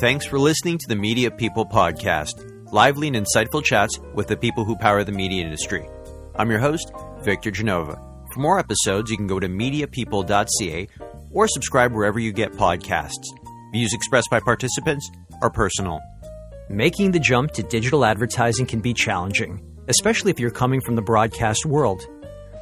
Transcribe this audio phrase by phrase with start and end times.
[0.00, 4.64] Thanks for listening to the Media People Podcast, lively and insightful chats with the people
[4.64, 5.88] who power the media industry.
[6.36, 6.92] I'm your host,
[7.22, 8.00] Victor Genova.
[8.32, 10.86] For more episodes, you can go to mediapeople.ca
[11.32, 13.24] or subscribe wherever you get podcasts.
[13.72, 15.10] Views expressed by participants
[15.42, 16.00] are personal.
[16.70, 21.02] Making the jump to digital advertising can be challenging, especially if you're coming from the
[21.02, 22.06] broadcast world.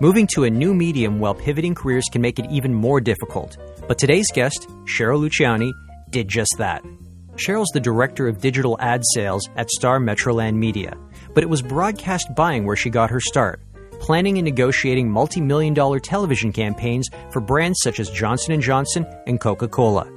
[0.01, 3.59] Moving to a new medium while pivoting careers can make it even more difficult.
[3.87, 5.71] But today's guest, Cheryl Luciani,
[6.09, 6.83] did just that.
[7.37, 10.97] Cheryl's the director of digital ad sales at Star Metroland Media,
[11.35, 13.61] but it was broadcast buying where she got her start,
[14.01, 19.41] planning and negotiating multi-million dollar television campaigns for brands such as Johnson & Johnson and
[19.41, 20.11] Coca-Cola.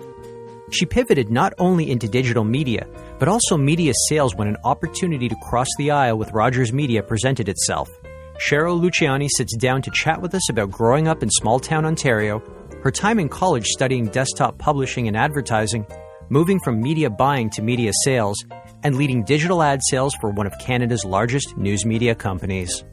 [0.72, 2.88] She pivoted not only into digital media,
[3.18, 7.50] but also media sales when an opportunity to cross the aisle with Rogers Media presented
[7.50, 7.90] itself.
[8.38, 12.42] Cheryl Luciani sits down to chat with us about growing up in small town Ontario,
[12.84, 15.86] her time in college studying desktop publishing and advertising,
[16.30, 18.38] moving from media buying to media sales,
[18.84, 22.84] and leading digital ad sales for one of Canada's largest news media companies.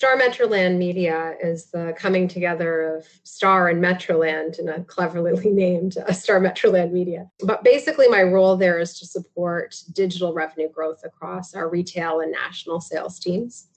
[0.00, 5.98] Star Metroland Media is the coming together of Star and Metroland in a cleverly named
[5.98, 7.30] uh, Star Metroland Media.
[7.40, 12.32] But basically, my role there is to support digital revenue growth across our retail and
[12.32, 13.68] national sales teams.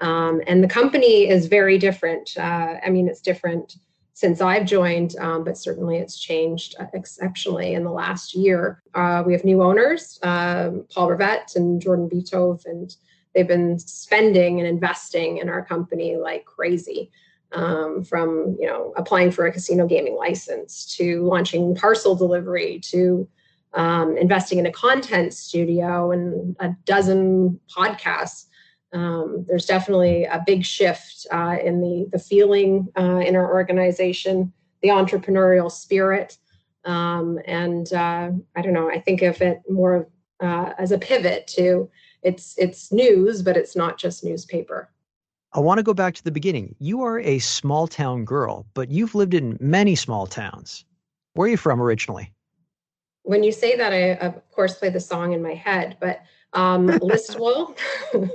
[0.00, 2.30] Um, and the company is very different.
[2.36, 3.76] Uh, I mean, it's different
[4.18, 8.82] since I've joined, um, but certainly it's changed uh, exceptionally in the last year.
[8.92, 12.92] Uh, we have new owners, um, Paul Rivett and Jordan Bitove, and
[13.32, 17.12] they've been spending and investing in our company like crazy.
[17.52, 23.26] Um, from you know applying for a casino gaming license to launching parcel delivery to
[23.72, 28.47] um, investing in a content studio and a dozen podcasts
[28.92, 34.52] um, there's definitely a big shift uh, in the the feeling uh, in our organization,
[34.82, 36.38] the entrepreneurial spirit,
[36.84, 38.90] um, and uh, I don't know.
[38.90, 40.08] I think of it more
[40.40, 41.90] uh, as a pivot to
[42.22, 44.90] it's it's news, but it's not just newspaper.
[45.52, 46.74] I want to go back to the beginning.
[46.78, 50.84] You are a small town girl, but you've lived in many small towns.
[51.34, 52.32] Where are you from originally?
[53.22, 56.22] When you say that, I of course play the song in my head, but
[56.52, 57.76] um, Listowel,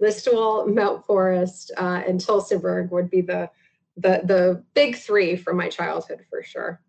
[0.00, 3.50] Listowel, Mount Forest, uh, and Tillsonburg would be the
[3.96, 6.80] the the big three from my childhood for sure.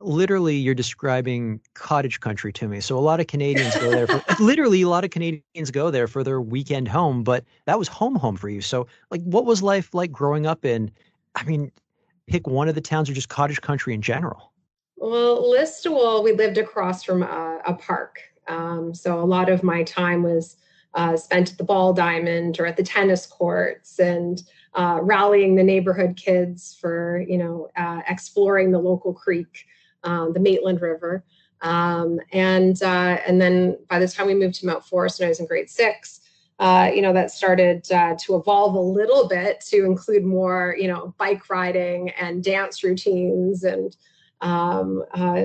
[0.00, 2.80] Literally, you're describing cottage country to me.
[2.80, 4.06] So a lot of Canadians go there.
[4.06, 7.24] For, literally, a lot of Canadians go there for their weekend home.
[7.24, 8.60] But that was home home for you.
[8.60, 10.90] So, like, what was life like growing up in?
[11.34, 11.72] I mean,
[12.26, 14.52] pick one of the towns or just cottage country in general.
[14.96, 18.20] Well, Listowel, we lived across from a, a park.
[18.48, 20.56] Um, so a lot of my time was
[20.96, 24.42] uh, spent at the ball diamond or at the tennis courts and
[24.74, 29.66] uh, rallying the neighborhood kids for you know uh, exploring the local creek,
[30.04, 31.22] um, the Maitland River,
[31.60, 35.30] um, and uh, and then by the time we moved to Mount Forest when I
[35.30, 36.20] was in grade six.
[36.58, 40.88] Uh, you know that started uh, to evolve a little bit to include more, you
[40.88, 43.94] know, bike riding and dance routines and
[44.40, 45.42] um, uh,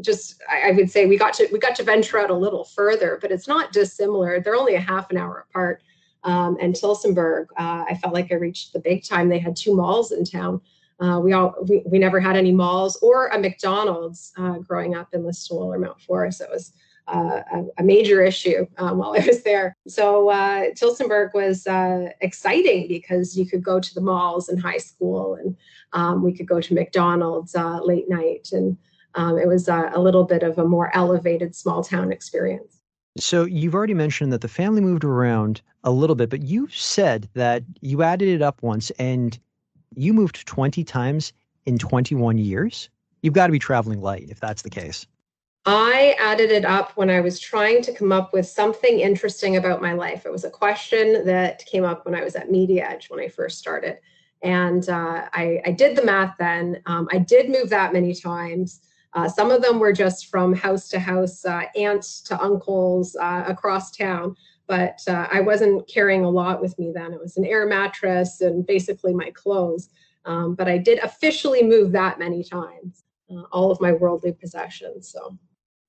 [0.00, 2.64] just I, I, would say we got to we got to venture out a little
[2.64, 4.40] further, but it's not dissimilar.
[4.40, 5.82] They're only a half an hour apart.
[6.24, 9.28] Um, and Tillsonburg, uh, I felt like I reached the big time.
[9.28, 10.60] They had two malls in town.
[11.00, 15.08] Uh, we all we, we never had any malls or a McDonald's uh, growing up
[15.12, 16.40] in Listowel or Mount Forest.
[16.40, 16.72] It was
[17.08, 19.76] uh, a, a, major issue um, while I was there.
[19.88, 24.78] So uh, Tillsonburg was uh, exciting because you could go to the malls in high
[24.78, 25.56] school and
[25.92, 28.48] um, we could go to McDonald's uh, late night.
[28.52, 28.76] And
[29.14, 32.78] um, it was a little bit of a more elevated small town experience.
[33.18, 37.28] So you've already mentioned that the family moved around a little bit, but you said
[37.34, 39.38] that you added it up once and
[39.94, 41.32] you moved 20 times
[41.66, 42.88] in 21 years.
[43.22, 45.06] You've got to be traveling light if that's the case.
[45.64, 49.80] I added it up when I was trying to come up with something interesting about
[49.80, 50.26] my life.
[50.26, 53.28] It was a question that came up when I was at Media Edge when I
[53.28, 53.98] first started.
[54.42, 56.82] And uh, I, I, did the math then.
[56.86, 58.80] Um, I did move that many times.
[59.14, 63.44] Uh, some of them were just from house to house, uh, aunts to uncles uh,
[63.46, 64.34] across town.
[64.66, 67.12] But uh, I wasn't carrying a lot with me then.
[67.12, 69.90] It was an air mattress and basically my clothes.
[70.24, 75.08] Um, but I did officially move that many times, uh, all of my worldly possessions.
[75.08, 75.36] So.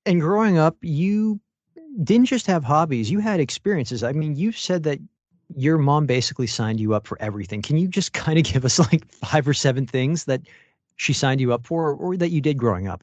[0.06, 1.40] And growing up, you
[2.02, 4.02] didn't just have hobbies, you had experiences.
[4.02, 4.98] I mean, you said that
[5.56, 7.62] your mom basically signed you up for everything.
[7.62, 10.42] Can you just kind of give us like five or seven things that
[10.96, 13.02] she signed you up for or, that you did growing up?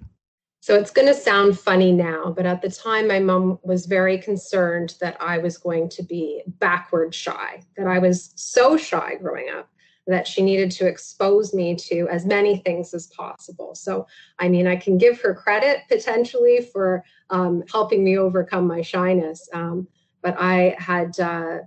[0.63, 4.19] So it's going to sound funny now, but at the time, my mom was very
[4.19, 9.49] concerned that I was going to be backward shy, that I was so shy growing
[9.49, 9.67] up
[10.05, 13.73] that she needed to expose me to as many things as possible.
[13.73, 14.05] So,
[14.37, 19.49] I mean, I can give her credit potentially for um, helping me overcome my shyness.
[19.53, 19.87] Um,
[20.21, 21.59] but I had, uh,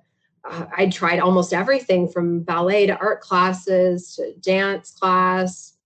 [0.45, 5.77] uh, I tried almost everything from ballet to art classes to dance class,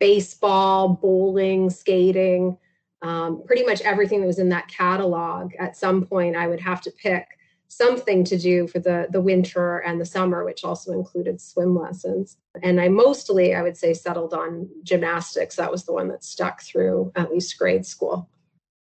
[0.00, 2.56] baseball, bowling, skating,
[3.02, 5.52] um, pretty much everything that was in that catalog.
[5.58, 7.26] At some point, I would have to pick
[7.68, 12.38] something to do for the the winter and the summer which also included swim lessons.
[12.62, 15.56] And i mostly i would say settled on gymnastics.
[15.56, 18.30] That was the one that stuck through at least grade school.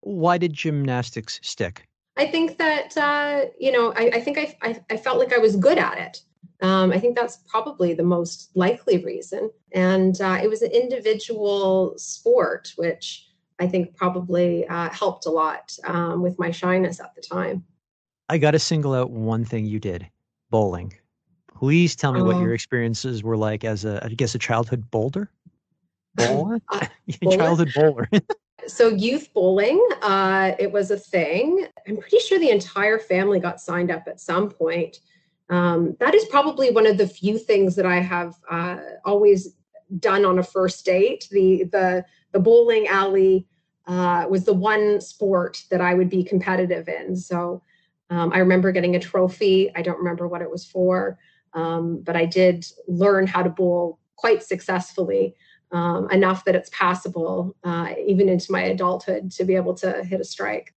[0.02, 1.86] Why did gymnastics stick
[2.18, 5.38] i think that uh, you know I, I think I, I, I felt like i
[5.38, 6.22] was good at it
[6.62, 11.94] um, i think that's probably the most likely reason and uh, it was an individual
[11.98, 13.30] sport which
[13.60, 17.64] i think probably uh, helped a lot um, with my shyness at the time
[18.30, 20.08] I got to single out one thing you did
[20.50, 20.94] bowling.
[21.56, 22.54] Please tell me what your oh.
[22.54, 25.32] experiences were like as a, I guess, a childhood bowler?
[26.16, 26.60] Bowler?
[26.70, 26.86] Uh,
[27.32, 28.10] childhood bowler.
[28.68, 31.68] so, youth bowling, uh, it was a thing.
[31.88, 34.98] I'm pretty sure the entire family got signed up at some point.
[35.50, 39.56] Um, that is probably one of the few things that I have uh, always
[40.00, 41.28] done on a first date.
[41.32, 43.48] The the the bowling alley
[43.88, 47.16] uh, was the one sport that I would be competitive in.
[47.16, 47.62] So
[48.10, 49.72] um, I remember getting a trophy.
[49.76, 51.18] I don't remember what it was for,
[51.54, 55.36] um, but I did learn how to bowl quite successfully,
[55.72, 60.22] um, enough that it's passable, uh, even into my adulthood, to be able to hit
[60.22, 60.74] a strike.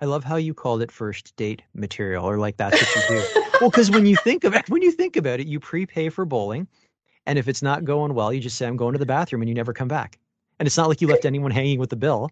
[0.00, 3.42] I love how you called it first date material, or like that's what you do.
[3.60, 6.66] well, because when you think about when you think about it, you prepay for bowling,
[7.26, 9.48] and if it's not going well, you just say, "I'm going to the bathroom," and
[9.48, 10.18] you never come back.
[10.58, 12.30] And it's not like you left anyone hanging with the bill.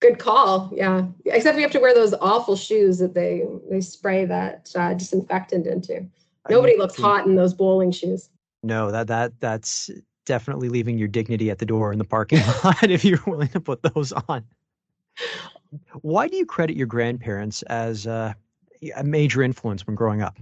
[0.00, 0.70] Good call.
[0.74, 1.06] Yeah.
[1.26, 5.66] Except we have to wear those awful shoes that they they spray that uh, disinfectant
[5.66, 6.06] into.
[6.48, 8.30] Nobody looks hot in those bowling shoes.
[8.62, 9.90] No, that that that's
[10.28, 13.60] definitely leaving your dignity at the door in the parking lot if you're willing to
[13.60, 14.44] put those on.
[16.02, 18.34] Why do you credit your grandparents as uh,
[18.94, 20.38] a major influence when growing up?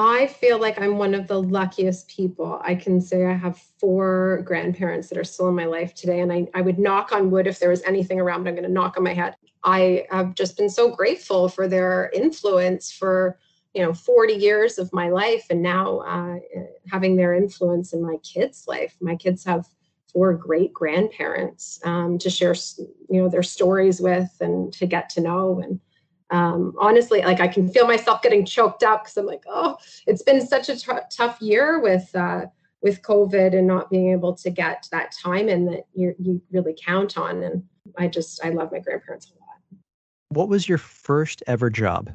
[0.00, 2.60] I feel like I'm one of the luckiest people.
[2.62, 6.20] I can say I have four grandparents that are still in my life today.
[6.20, 8.72] And I, I would knock on wood if there was anything around, I'm going to
[8.72, 9.34] knock on my head.
[9.64, 13.38] I have just been so grateful for their influence for,
[13.74, 15.46] you know, 40 years of my life.
[15.50, 16.36] And now uh,
[16.90, 18.96] having their influence in my kids' life.
[19.00, 19.66] My kids have
[20.12, 22.54] four great grandparents um, to share,
[23.08, 25.60] you know, their stories with and to get to know.
[25.60, 25.80] And
[26.30, 29.76] um, honestly, like I can feel myself getting choked up because I'm like, oh,
[30.06, 32.46] it's been such a t- tough year with uh,
[32.80, 36.76] with COVID and not being able to get that time in that you you really
[36.84, 37.42] count on.
[37.42, 37.62] And
[37.96, 39.80] I just I love my grandparents a lot.
[40.30, 42.10] What was your first ever job?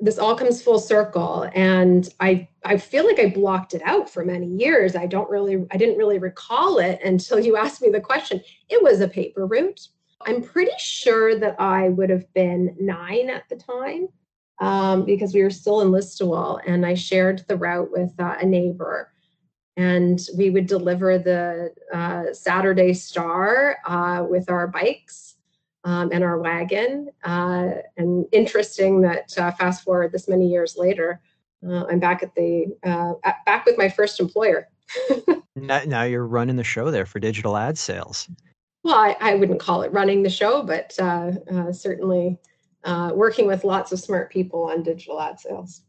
[0.00, 4.24] This all comes full circle, and I I feel like I blocked it out for
[4.24, 4.94] many years.
[4.94, 8.40] I don't really I didn't really recall it until you asked me the question.
[8.68, 9.88] It was a paper route
[10.26, 14.08] I'm pretty sure that I would have been nine at the time
[14.60, 18.46] um, because we were still in Listowel and I shared the route with uh, a
[18.46, 19.12] neighbor.
[19.76, 25.36] And we would deliver the uh, Saturday Star uh, with our bikes
[25.88, 27.10] um, and our wagon.
[27.24, 31.20] Uh, and interesting that uh, fast forward this many years later,
[31.66, 32.66] uh, I'm back at the
[33.46, 34.68] back with my first employer.
[35.56, 38.28] now, now you're running the show there for digital ad sales
[38.88, 42.38] well, I, I wouldn't call it running the show, but uh, uh, certainly
[42.84, 45.82] uh, working with lots of smart people on digital ad sales.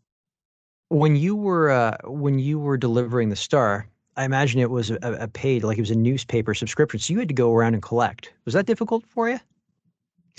[0.89, 3.87] When you were uh, when you were delivering the star,
[4.17, 6.99] I imagine it was a, a, paid, like it was a newspaper subscription.
[6.99, 8.33] So you had to go around and collect.
[8.45, 9.39] Was that difficult for you?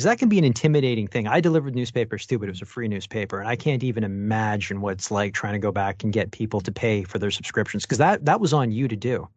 [0.00, 1.28] Because that can be an intimidating thing.
[1.28, 4.80] I delivered newspapers too, but it was a free newspaper, and I can't even imagine
[4.80, 7.84] what it's like trying to go back and get people to pay for their subscriptions.
[7.84, 9.28] Because that that was on you to do.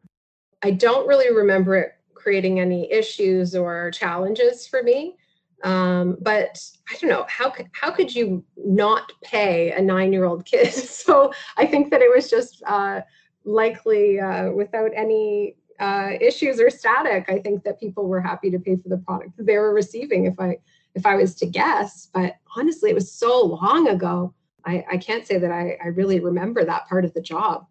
[0.62, 5.18] I don't really remember it creating any issues or challenges for me.
[5.66, 10.24] Um, but I don't know how could how could you not pay a nine year
[10.24, 10.72] old kid?
[10.74, 13.02] so I think that it was just uh,
[13.44, 17.30] likely uh, without any uh, issues or static.
[17.30, 20.26] I think that people were happy to pay for the product that they were receiving.
[20.26, 20.58] If I
[20.96, 24.34] if I was to guess, but honestly, it was so long ago.
[24.66, 27.66] I, I can't say that I, I really remember that part of the job.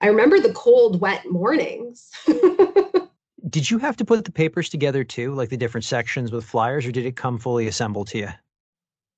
[0.00, 2.10] I remember the cold, wet mornings.
[3.48, 6.86] Did you have to put the papers together too, like the different sections with flyers,
[6.86, 8.28] or did it come fully assembled to you?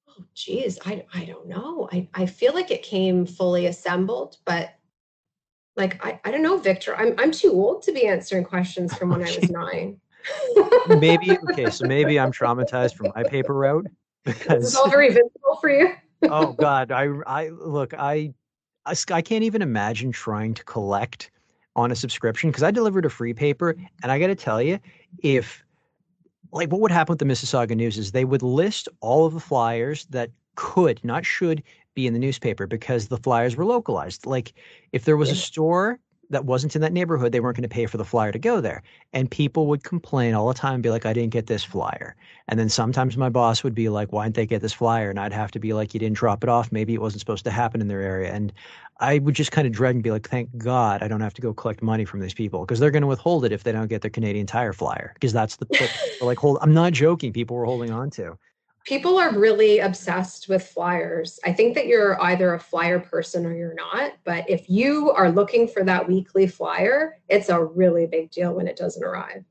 [0.09, 1.89] Oh, geez, I, I don't know.
[1.93, 4.75] I, I feel like it came fully assembled, but
[5.77, 6.97] like I, I don't know, Victor.
[6.97, 10.01] I'm I'm too old to be answering questions from when I was nine.
[11.01, 13.87] maybe okay, so maybe I'm traumatized from my paper route
[14.25, 15.95] because it's all very visible for you.
[16.23, 18.33] oh God, I I look, I,
[18.87, 21.31] I I can't even imagine trying to collect
[21.75, 24.79] on a subscription because I delivered a free paper, and I got to tell you,
[25.23, 25.65] if
[26.53, 29.41] like what would happen with the Mississauga News is they would list all of the
[29.41, 31.63] flyers that could, not should,
[31.95, 34.27] be in the newspaper because the flyers were localized.
[34.27, 34.55] Like
[34.93, 35.99] if there was a store
[36.33, 38.61] that wasn't in that neighborhood, they weren't going to pay for the flyer to go
[38.61, 38.83] there.
[39.13, 42.17] And people would complain all the time and be like, I didn't get this flyer.
[42.49, 45.11] And then sometimes my boss would be like, Why didn't they get this flyer?
[45.11, 46.73] And I'd have to be like, You didn't drop it off.
[46.73, 48.33] Maybe it wasn't supposed to happen in their area.
[48.33, 48.53] And
[48.99, 51.43] I would just kind of dread and be like, Thank God I don't have to
[51.43, 53.89] go collect money from these people because they're going to withhold it if they don't
[53.89, 55.13] get their Canadian Tire flyer.
[55.15, 55.91] Because that's the
[56.23, 56.59] like hold.
[56.63, 57.33] I'm not joking.
[57.33, 58.39] People were holding on to
[58.85, 61.39] people are really obsessed with flyers.
[61.45, 64.13] I think that you're either a flyer person or you're not.
[64.25, 68.67] But if you are looking for that weekly flyer, it's a really big deal when
[68.67, 69.45] it doesn't arrive.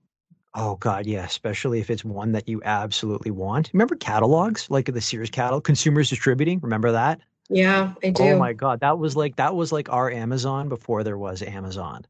[0.54, 3.70] Oh God, yeah, especially if it's one that you absolutely want.
[3.74, 6.60] Remember catalogs, like the Sears catalog, consumers distributing.
[6.62, 7.22] Remember that?
[7.50, 8.24] Yeah, I do.
[8.24, 12.06] Oh my God, that was like that was like our Amazon before there was Amazon.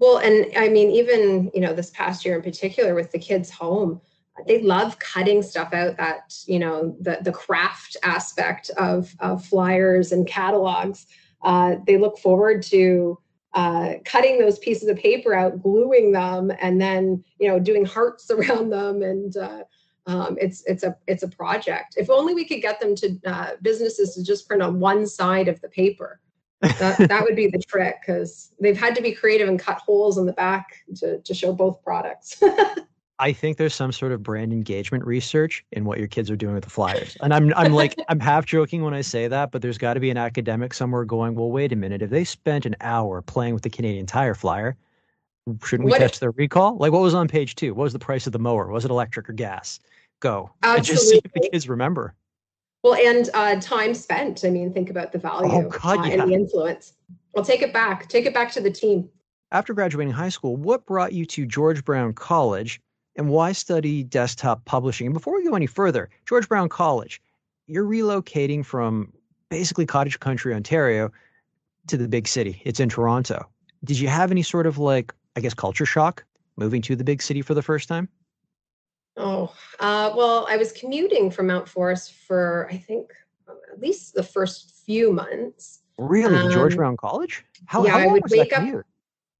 [0.00, 3.48] Well, and I mean, even you know, this past year in particular with the kids
[3.48, 4.00] home,
[4.46, 10.12] they love cutting stuff out that you know the the craft aspect of of flyers
[10.12, 11.06] and catalogs.
[11.42, 13.18] Uh, they look forward to
[13.54, 18.30] uh, cutting those pieces of paper out gluing them and then you know doing hearts
[18.30, 19.02] around them.
[19.02, 19.62] And uh,
[20.06, 21.94] um, it's it's a it's a project.
[21.96, 25.48] If only we could get them to uh, businesses to just print on one side
[25.48, 26.20] of the paper.
[26.60, 30.18] That, that would be the trick because they've had to be creative and cut holes
[30.18, 30.66] in the back
[30.96, 32.42] to, to show both products
[33.20, 36.54] I think there's some sort of brand engagement research in what your kids are doing
[36.54, 37.16] with the flyers.
[37.20, 40.00] And I'm I'm like I'm half joking when I say that, but there's got to
[40.00, 42.02] be an academic somewhere going, "Well, wait a minute.
[42.02, 44.76] If they spent an hour playing with the Canadian Tire flyer,
[45.64, 46.76] shouldn't we what test if, their recall?
[46.76, 47.74] Like what was on page 2?
[47.74, 48.68] What was the price of the mower?
[48.68, 49.80] Was it electric or gas?
[50.20, 50.50] Go.
[50.62, 50.76] Absolutely.
[50.78, 52.14] And just see if the kids remember.
[52.82, 54.44] Well, and uh, time spent.
[54.44, 56.14] I mean, think about the value oh, God, uh, yeah.
[56.14, 56.94] and the influence.
[57.36, 58.08] I'll take it back.
[58.08, 59.08] Take it back to the team.
[59.50, 62.80] After graduating high school, what brought you to George Brown College
[63.18, 65.08] and why study desktop publishing?
[65.08, 67.20] And before we go any further, George Brown College,
[67.66, 69.12] you're relocating from
[69.50, 71.10] basically cottage country, Ontario,
[71.88, 72.62] to the big city.
[72.64, 73.46] It's in Toronto.
[73.84, 76.24] Did you have any sort of like, I guess, culture shock
[76.56, 78.08] moving to the big city for the first time?
[79.16, 83.10] Oh, uh, well, I was commuting from Mount Forest for, I think,
[83.48, 85.80] at least the first few months.
[85.98, 86.36] Really?
[86.36, 87.44] Um, George Brown College?
[87.66, 88.60] How, yeah, how I would wake up.
[88.60, 88.86] Commute?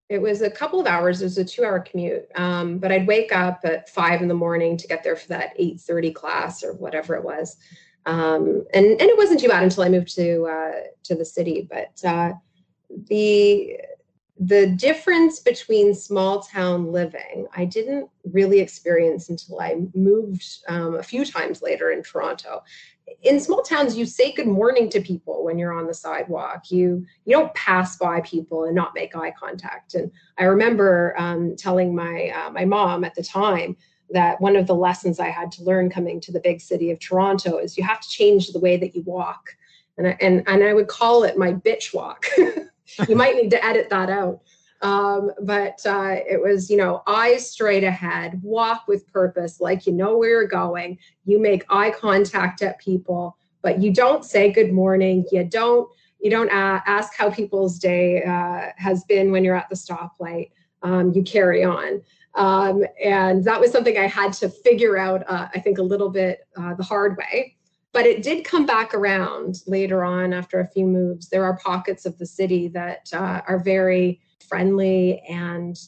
[0.08, 1.20] It was a couple of hours.
[1.20, 4.76] It was a two-hour commute, um, but I'd wake up at five in the morning
[4.76, 7.56] to get there for that eight thirty class or whatever it was,
[8.06, 11.68] um, and and it wasn't too bad until I moved to uh, to the city.
[11.70, 12.32] But uh,
[13.08, 13.78] the
[14.40, 21.02] the difference between small town living I didn't really experience until I moved um, a
[21.02, 22.62] few times later in Toronto
[23.22, 26.70] in small towns you say good morning to people when you're on the sidewalk.
[26.70, 29.94] You you don't pass by people and not make eye contact.
[29.94, 33.76] And i remember um, telling my uh, my mom at the time
[34.10, 36.98] that one of the lessons i had to learn coming to the big city of
[36.98, 39.50] toronto is you have to change the way that you walk.
[39.96, 42.26] And I, and, and i would call it my bitch walk.
[43.06, 44.40] You might need to edit that out
[44.80, 49.92] um, but uh, it was, you know, eyes straight ahead, walk with purpose, like you
[49.92, 50.98] know where you're going.
[51.24, 55.24] You make eye contact at people, but you don't say good morning.
[55.32, 55.88] You don't
[56.20, 60.50] you don't ask how people's day uh, has been when you're at the stoplight.
[60.82, 62.02] Um, you carry on.
[62.34, 66.08] Um, and that was something I had to figure out, uh, I think, a little
[66.08, 67.56] bit uh, the hard way.
[67.92, 71.28] But it did come back around later on after a few moves.
[71.28, 75.78] There are pockets of the city that uh, are very friendly and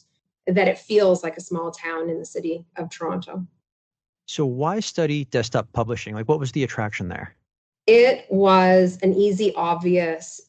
[0.47, 3.45] that it feels like a small town in the city of Toronto.
[4.25, 6.15] So, why study desktop publishing?
[6.15, 7.35] Like, what was the attraction there?
[7.87, 10.41] It was an easy, obvious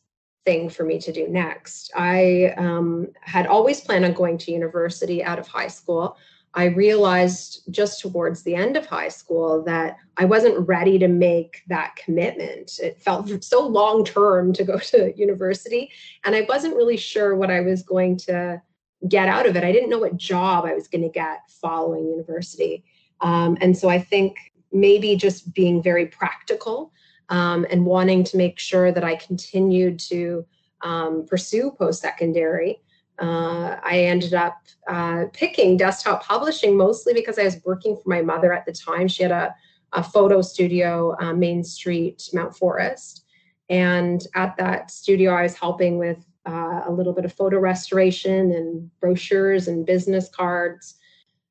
[0.45, 1.90] thing for me to do next.
[1.97, 6.16] I um, had always planned on going to university out of high school.
[6.54, 11.62] I realized just towards the end of high school that I wasn't ready to make
[11.68, 12.78] that commitment.
[12.82, 15.90] It felt so long term to go to university,
[16.25, 18.61] and I wasn't really sure what I was going to
[19.09, 19.64] get out of it.
[19.64, 22.85] I didn't know what job I was going to get following university.
[23.21, 24.37] Um, and so I think
[24.73, 26.92] maybe just being very practical
[27.28, 30.47] um, and wanting to make sure that I continued to
[30.82, 32.82] um, pursue post secondary
[33.19, 34.57] uh, I ended up
[34.88, 39.09] uh, picking desktop publishing mostly because I was working for my mother at the time.
[39.09, 39.54] She had a,
[39.92, 43.25] a photo studio, uh, Main Street, Mount Forest.
[43.69, 48.52] And at that studio, I was helping with uh, a little bit of photo restoration
[48.52, 50.97] and brochures and business cards.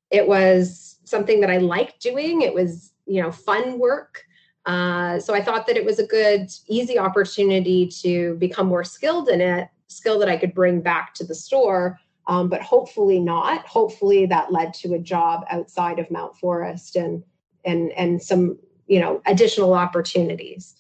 [0.10, 2.42] It was something that I liked doing.
[2.42, 4.24] It was, you know, fun work.
[4.66, 9.30] Uh, so I thought that it was a good, easy opportunity to become more skilled
[9.30, 13.66] in it skill that I could bring back to the store um, but hopefully not.
[13.66, 17.24] Hopefully that led to a job outside of Mount Forest and
[17.66, 18.58] and and some
[18.88, 20.76] you know additional opportunities.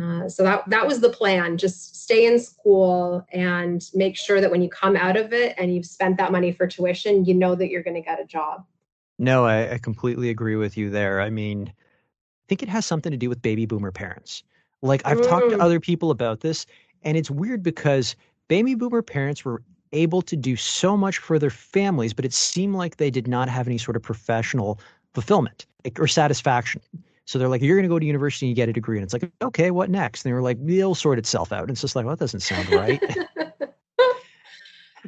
[0.00, 1.58] Uh, so that that was the plan.
[1.58, 5.74] Just stay in school and make sure that when you come out of it and
[5.74, 8.64] you've spent that money for tuition, you know that you're going to get a job.
[9.18, 11.20] No, I, I completely agree with you there.
[11.20, 14.42] I mean, I think it has something to do with baby boomer parents.
[14.82, 15.28] Like I've mm.
[15.28, 15.62] talked to mm.
[15.62, 16.66] other people about this,
[17.02, 18.14] and it's weird because
[18.48, 19.62] baby boomer parents were
[19.92, 23.48] able to do so much for their families, but it seemed like they did not
[23.48, 24.80] have any sort of professional
[25.14, 25.66] fulfillment
[25.98, 26.80] or satisfaction.
[27.24, 28.98] So they're like, you're going to go to university and you get a degree.
[28.98, 30.24] And it's like, okay, what next?
[30.24, 31.62] And they were like, it'll sort itself out.
[31.62, 33.02] And it's just like, well, that doesn't sound right.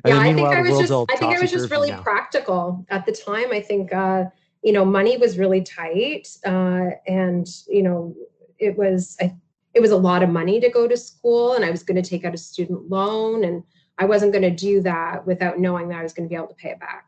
[0.05, 3.13] yeah, I think I was just, I think I was just really practical at the
[3.13, 3.53] time.
[3.53, 4.25] I think, uh,
[4.63, 6.29] you know, money was really tight.
[6.45, 8.17] Uh, and, you know,
[8.59, 9.37] it was, I,
[9.79, 12.09] it was a lot of money to go to school and I was going to
[12.09, 13.63] take out a student loan and
[13.97, 16.49] I wasn't going to do that without knowing that I was going to be able
[16.49, 17.07] to pay it back.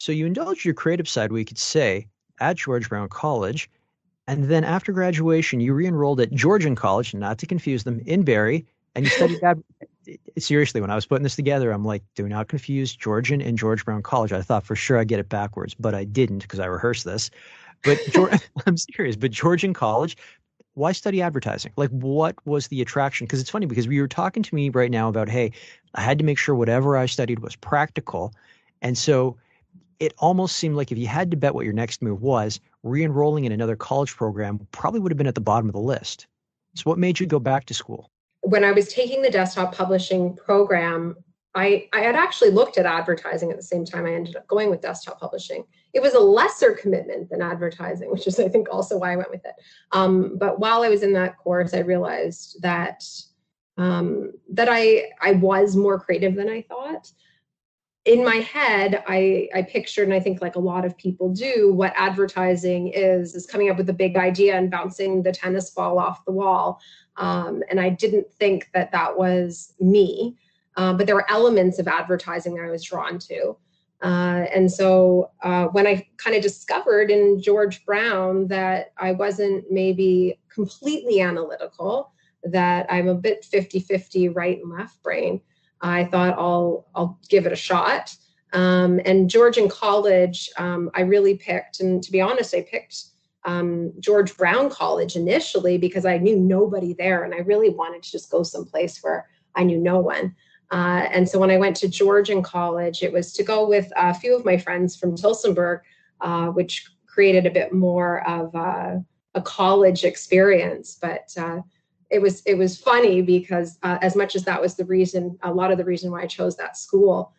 [0.00, 2.06] So you indulged your creative side, we could say,
[2.40, 3.68] at George Brown College.
[4.26, 8.64] And then after graduation, you re-enrolled at Georgian College, not to confuse them, in Barrie,
[8.94, 9.58] and you studied that.
[10.38, 13.84] Seriously, when I was putting this together, I'm like, do not confuse Georgian and George
[13.84, 14.32] Brown College.
[14.32, 17.30] I thought for sure I'd get it backwards, but I didn't because I rehearsed this.
[17.84, 17.98] But
[18.66, 19.16] I'm serious.
[19.16, 20.16] But Georgian College,
[20.76, 21.72] why study advertising?
[21.76, 23.26] Like, what was the attraction?
[23.26, 25.52] Because it's funny because you were talking to me right now about, hey,
[25.94, 28.34] I had to make sure whatever I studied was practical.
[28.82, 29.38] And so
[30.00, 33.46] it almost seemed like if you had to bet what your next move was, re-enrolling
[33.46, 36.26] in another college program probably would have been at the bottom of the list.
[36.74, 38.10] So what made you go back to school?
[38.42, 41.16] When I was taking the desktop publishing program,
[41.56, 44.68] I, I had actually looked at advertising at the same time I ended up going
[44.68, 45.64] with desktop publishing.
[45.94, 49.30] It was a lesser commitment than advertising, which is, I think, also why I went
[49.30, 49.54] with it.
[49.92, 53.02] Um, but while I was in that course, I realized that
[53.78, 57.10] um, that I I was more creative than I thought
[58.06, 61.72] in my head I, I pictured and i think like a lot of people do
[61.74, 65.98] what advertising is is coming up with a big idea and bouncing the tennis ball
[65.98, 66.80] off the wall
[67.16, 70.36] um, and i didn't think that that was me
[70.76, 73.56] uh, but there were elements of advertising that i was drawn to
[74.02, 79.64] uh, and so uh, when i kind of discovered in george brown that i wasn't
[79.70, 82.12] maybe completely analytical
[82.44, 85.40] that i'm a bit 50-50 right and left brain
[85.80, 88.16] I thought I'll I'll give it a shot.
[88.52, 93.04] Um, and in College, um, I really picked, and to be honest, I picked
[93.44, 98.10] um, George Brown College initially because I knew nobody there, and I really wanted to
[98.10, 100.34] just go someplace where I knew no one.
[100.70, 104.12] Uh, and so when I went to Georgian College, it was to go with a
[104.12, 105.80] few of my friends from Tillsonburg,
[106.20, 110.98] uh, which created a bit more of a, a college experience.
[111.00, 111.60] But uh,
[112.10, 115.52] it was it was funny because uh, as much as that was the reason a
[115.52, 117.32] lot of the reason why i chose that school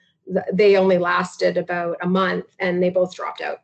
[0.52, 3.62] they only lasted about a month and they both dropped out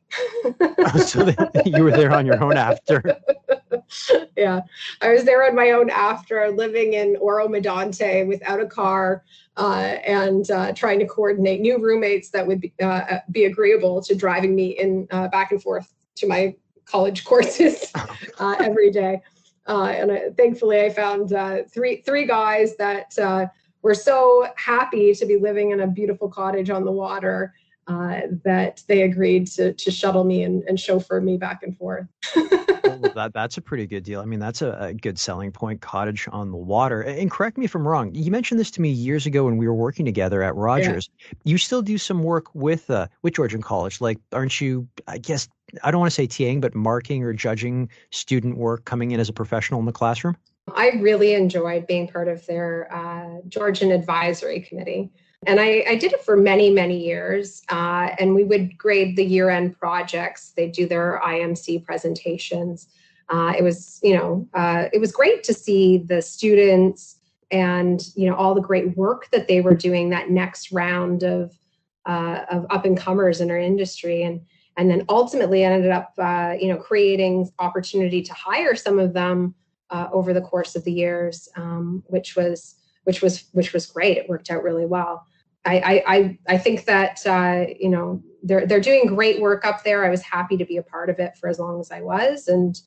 [1.06, 3.02] so they, you were there on your own after
[4.38, 4.62] yeah.
[5.02, 9.24] I was there on my own after living in Oro-Medonte without a car
[9.58, 14.16] uh, and uh, trying to coordinate new roommates that would be, uh, be agreeable to
[14.16, 17.92] driving me in uh, back and forth to my college courses
[18.40, 19.22] uh, every day.
[19.68, 23.46] Uh, and I, thankfully, I found uh, three three guys that uh,
[23.82, 27.54] were so happy to be living in a beautiful cottage on the water
[27.88, 32.08] uh, that they agreed to to shuttle me and, and chauffeur me back and forth.
[32.36, 34.22] well, that that's a pretty good deal.
[34.22, 35.82] I mean, that's a, a, good selling point.
[35.82, 37.02] Cottage on the water.
[37.02, 38.14] And correct me if I'm wrong.
[38.14, 41.10] You mentioned this to me years ago when we were working together at Rogers.
[41.20, 41.34] Yeah.
[41.44, 44.00] You still do some work with uh, with Georgian College.
[44.00, 44.88] Like, aren't you?
[45.08, 45.50] I guess
[45.84, 49.30] I don't want to say TAing, but marking or judging student work coming in as
[49.30, 50.38] a professional in the classroom?
[50.74, 55.12] I really enjoyed being part of their uh, Georgian Advisory Committee.
[55.48, 57.62] And I, I, did it for many, many years.
[57.70, 62.88] Uh, and we would grade the year end projects, they'd do their IMC presentations.
[63.30, 67.18] Uh, it was, you know, uh, it was great to see the students
[67.52, 71.58] and, you know, all the great work that they were doing that next round of,
[72.06, 74.24] uh, of up and comers in our industry.
[74.24, 74.42] And
[74.78, 79.54] and then ultimately ended up uh, you know creating opportunity to hire some of them
[79.90, 84.18] uh, over the course of the years um, which was which was which was great
[84.18, 85.26] it worked out really well
[85.66, 90.04] i i i think that uh, you know they're they're doing great work up there.
[90.04, 92.48] I was happy to be a part of it for as long as i was
[92.48, 92.80] and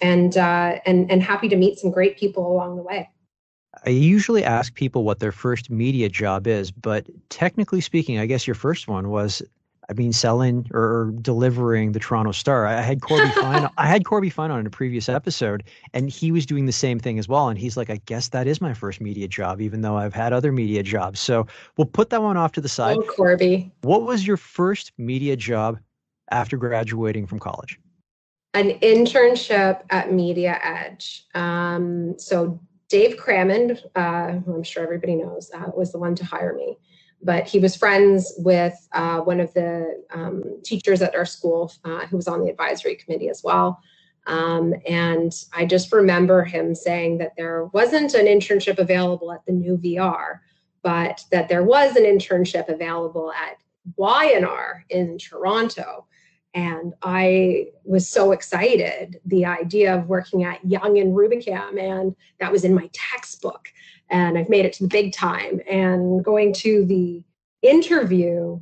[0.00, 3.08] and uh, and and happy to meet some great people along the way.
[3.86, 8.46] I usually ask people what their first media job is, but technically speaking, I guess
[8.46, 9.42] your first one was
[9.90, 12.66] I mean, selling or delivering the Toronto Star.
[12.66, 13.68] I had Corby Fine.
[13.76, 16.98] I had Corby Fine on in a previous episode, and he was doing the same
[16.98, 17.48] thing as well.
[17.48, 20.32] And he's like, "I guess that is my first media job, even though I've had
[20.32, 22.96] other media jobs." So we'll put that one off to the side.
[22.98, 23.72] Oh, Corby!
[23.82, 25.78] What was your first media job
[26.30, 27.78] after graduating from college?
[28.54, 31.24] An internship at Media Edge.
[31.34, 36.24] Um, so Dave Crammond, uh, who I'm sure everybody knows, uh, was the one to
[36.24, 36.76] hire me
[37.22, 42.06] but he was friends with uh, one of the um, teachers at our school uh,
[42.06, 43.80] who was on the advisory committee as well.
[44.26, 49.52] Um, and I just remember him saying that there wasn't an internship available at the
[49.52, 50.40] new VR,
[50.82, 53.56] but that there was an internship available at
[53.96, 56.06] Y&R in Toronto.
[56.54, 62.52] And I was so excited, the idea of working at Young and Rubicam, and that
[62.52, 63.68] was in my textbook
[64.10, 65.60] and I've made it to the big time.
[65.68, 67.22] And going to the
[67.62, 68.60] interview,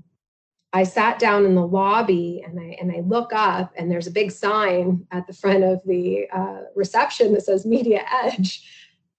[0.72, 4.12] I sat down in the lobby and I and I look up and there's a
[4.12, 8.62] big sign at the front of the uh, reception that says Media Edge,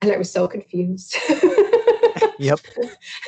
[0.01, 1.17] and I was so confused.
[2.39, 2.59] yep.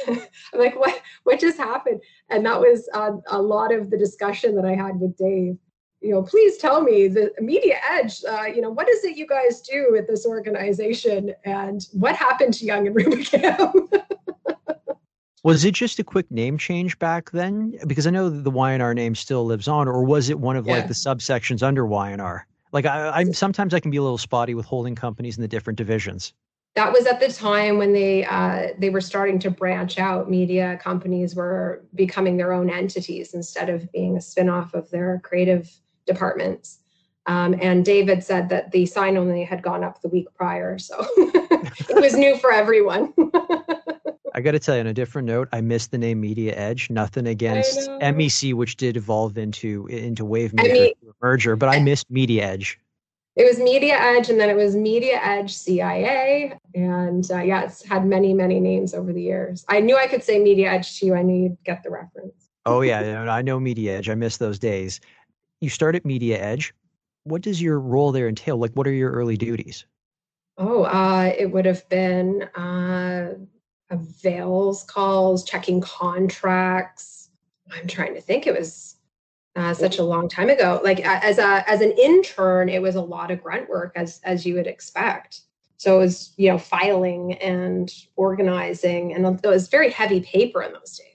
[0.07, 0.19] I'm
[0.53, 2.01] like, what what just happened?
[2.29, 5.57] And that was uh, a lot of the discussion that I had with Dave
[6.03, 9.25] you know, please tell me the Media Edge, uh, you know, what is it you
[9.25, 14.03] guys do at this organization and what happened to Young and Rubicam?
[15.43, 17.79] was it just a quick name change back then?
[17.87, 20.73] Because I know the Y&R name still lives on, or was it one of yeah.
[20.73, 22.47] like the subsections under Y&R?
[22.73, 25.47] Like I, am sometimes I can be a little spotty with holding companies in the
[25.47, 26.33] different divisions.
[26.75, 30.27] That was at the time when they uh, they were starting to branch out.
[30.29, 35.71] Media companies were becoming their own entities instead of being a spinoff of their creative
[36.05, 36.79] departments.
[37.25, 41.05] Um, and David said that the sign only had gone up the week prior, so
[41.17, 43.13] it was new for everyone.
[44.35, 46.89] I got to tell you, on a different note, I missed the name Media Edge.
[46.89, 52.09] Nothing against MEC, which did evolve into into Wavemaker I mean, merger, but I missed
[52.09, 52.79] Media Edge.
[53.35, 57.85] It was Media Edge, and then it was Media Edge CIA, and uh, yeah, it's
[57.85, 59.63] had many many names over the years.
[59.69, 61.15] I knew I could say Media Edge to you.
[61.15, 62.49] I knew you'd get the reference.
[62.65, 64.09] oh yeah, I know Media Edge.
[64.09, 64.99] I miss those days
[65.63, 66.73] you start at Media Edge.
[67.23, 68.57] What does your role there entail?
[68.57, 69.85] Like, what are your early duties?
[70.57, 73.33] Oh, uh, it would have been uh,
[73.89, 77.29] avails calls, checking contracts.
[77.71, 78.45] I'm trying to think.
[78.45, 78.97] It was
[79.55, 80.81] uh, such a long time ago.
[80.83, 84.45] Like as a as an intern, it was a lot of grunt work, as as
[84.45, 85.41] you would expect.
[85.77, 90.73] So it was you know filing and organizing, and it was very heavy paper in
[90.73, 91.12] those days.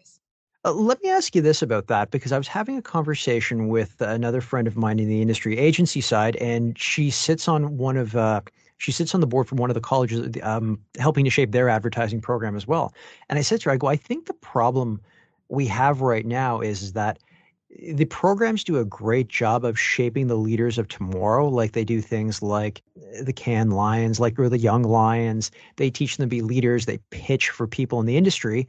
[0.69, 4.03] Uh, let me ask you this about that because I was having a conversation with
[4.03, 8.15] another friend of mine in the industry agency side, and she sits on one of
[8.15, 8.43] uh,
[8.77, 11.71] she sits on the board for one of the colleges, um, helping to shape their
[11.71, 12.93] advertising program as well.
[13.31, 15.01] And I said to her, I go, I think the problem
[15.49, 17.19] we have right now is that
[17.95, 21.49] the programs do a great job of shaping the leaders of tomorrow.
[21.49, 22.83] Like they do things like
[23.23, 25.51] the Cannes Lions, like or the Young Lions.
[25.77, 26.85] They teach them to be leaders.
[26.85, 28.69] They pitch for people in the industry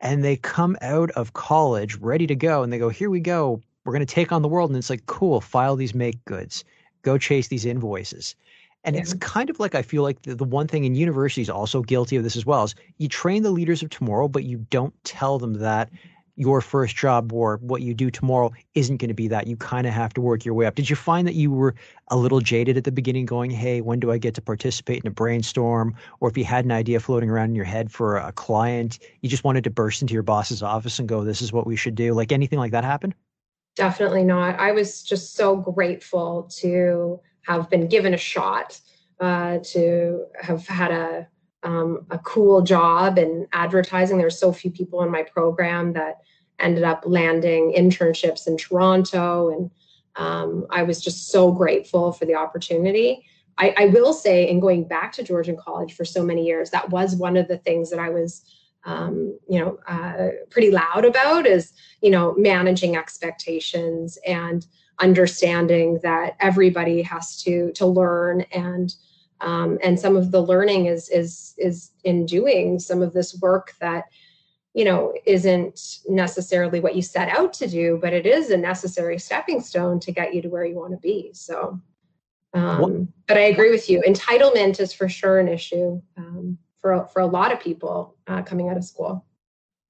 [0.00, 3.60] and they come out of college ready to go and they go, here we go.
[3.84, 4.70] We're going to take on the world.
[4.70, 6.64] And it's like, cool, file these make goods,
[7.02, 8.34] go chase these invoices.
[8.84, 9.02] And yeah.
[9.02, 12.16] it's kind of like I feel like the, the one thing in universities also guilty
[12.16, 15.38] of this as well is you train the leaders of tomorrow, but you don't tell
[15.38, 15.90] them that
[16.36, 19.46] your first job or what you do tomorrow isn't going to be that.
[19.46, 20.74] You kind of have to work your way up.
[20.74, 21.74] Did you find that you were
[22.08, 25.08] a little jaded at the beginning, going, hey, when do I get to participate in
[25.08, 25.94] a brainstorm?
[26.20, 29.28] Or if you had an idea floating around in your head for a client, you
[29.28, 31.94] just wanted to burst into your boss's office and go, this is what we should
[31.94, 32.14] do?
[32.14, 33.14] Like anything like that happened?
[33.76, 34.58] Definitely not.
[34.58, 38.80] I was just so grateful to have been given a shot,
[39.20, 41.28] uh, to have had a
[41.62, 44.16] um, a cool job in advertising.
[44.16, 46.18] There were so few people in my program that
[46.58, 49.70] ended up landing internships in Toronto, and
[50.16, 53.24] um, I was just so grateful for the opportunity.
[53.58, 56.88] I, I, will say, in going back to Georgian College for so many years, that
[56.90, 58.44] was one of the things that I was,
[58.84, 64.66] um, you know, uh, pretty loud about is, you know, managing expectations and
[64.98, 68.94] understanding that everybody has to to learn and
[69.40, 73.74] um, and some of the learning is is is in doing some of this work
[73.80, 74.04] that
[74.74, 79.18] you know isn't necessarily what you set out to do but it is a necessary
[79.18, 81.80] stepping stone to get you to where you want to be so
[82.52, 84.02] um, but i agree with you.
[84.06, 88.68] Entitlement is for sure an issue um, for, for a lot of people uh, coming
[88.68, 89.24] out of school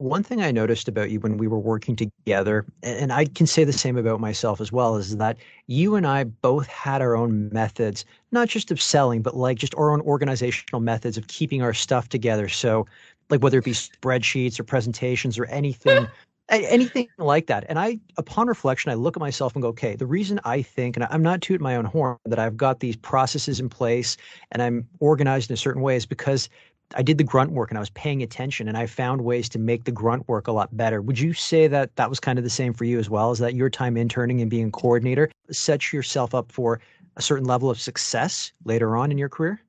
[0.01, 3.65] one thing I noticed about you when we were working together, and I can say
[3.65, 5.37] the same about myself as well, is that
[5.67, 9.75] you and I both had our own methods, not just of selling, but like just
[9.75, 12.49] our own organizational methods of keeping our stuff together.
[12.49, 12.87] So,
[13.29, 16.09] like whether it be spreadsheets or presentations or anything
[16.51, 17.65] anything like that.
[17.69, 20.97] And I, upon reflection, I look at myself and go, okay, the reason I think,
[20.97, 24.17] and I'm not tooting my own horn, that I've got these processes in place
[24.53, 26.49] and I'm organized in a certain way is because
[26.95, 29.59] I did the grunt work and I was paying attention and I found ways to
[29.59, 31.01] make the grunt work a lot better.
[31.01, 33.31] Would you say that that was kind of the same for you as well?
[33.31, 36.81] Is that your time interning and being a coordinator sets yourself up for
[37.17, 39.61] a certain level of success later on in your career?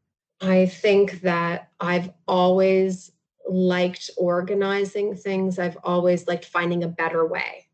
[0.42, 3.12] I think that I've always
[3.48, 5.60] liked organizing things.
[5.60, 7.68] I've always liked finding a better way.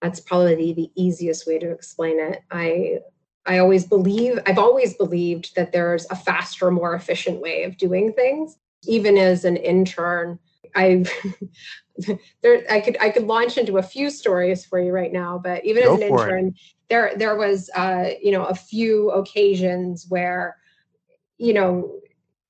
[0.00, 2.42] That's probably the, the easiest way to explain it.
[2.50, 3.00] I
[3.46, 8.12] I always believe I've always believed that there's a faster, more efficient way of doing
[8.12, 8.56] things.
[8.88, 10.38] Even as an intern,
[10.74, 11.04] I
[12.42, 15.64] there I could I could launch into a few stories for you right now, but
[15.64, 16.54] even Go as an intern, it.
[16.88, 20.56] there there was uh, you know a few occasions where
[21.38, 22.00] you know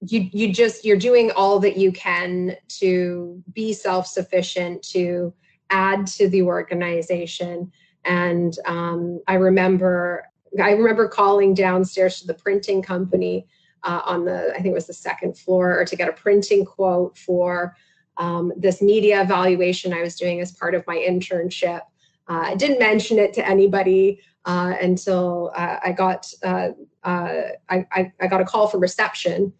[0.06, 5.32] you you just you're doing all that you can to be self-sufficient to
[5.70, 7.70] add to the organization
[8.04, 10.24] and um, i remember
[10.62, 13.46] i remember calling downstairs to the printing company
[13.84, 16.64] uh, on the i think it was the second floor or to get a printing
[16.64, 17.76] quote for
[18.16, 21.82] um, this media evaluation i was doing as part of my internship
[22.28, 26.68] uh, i didn't mention it to anybody uh, until uh, i got uh,
[27.04, 29.52] uh, I, I got a call from reception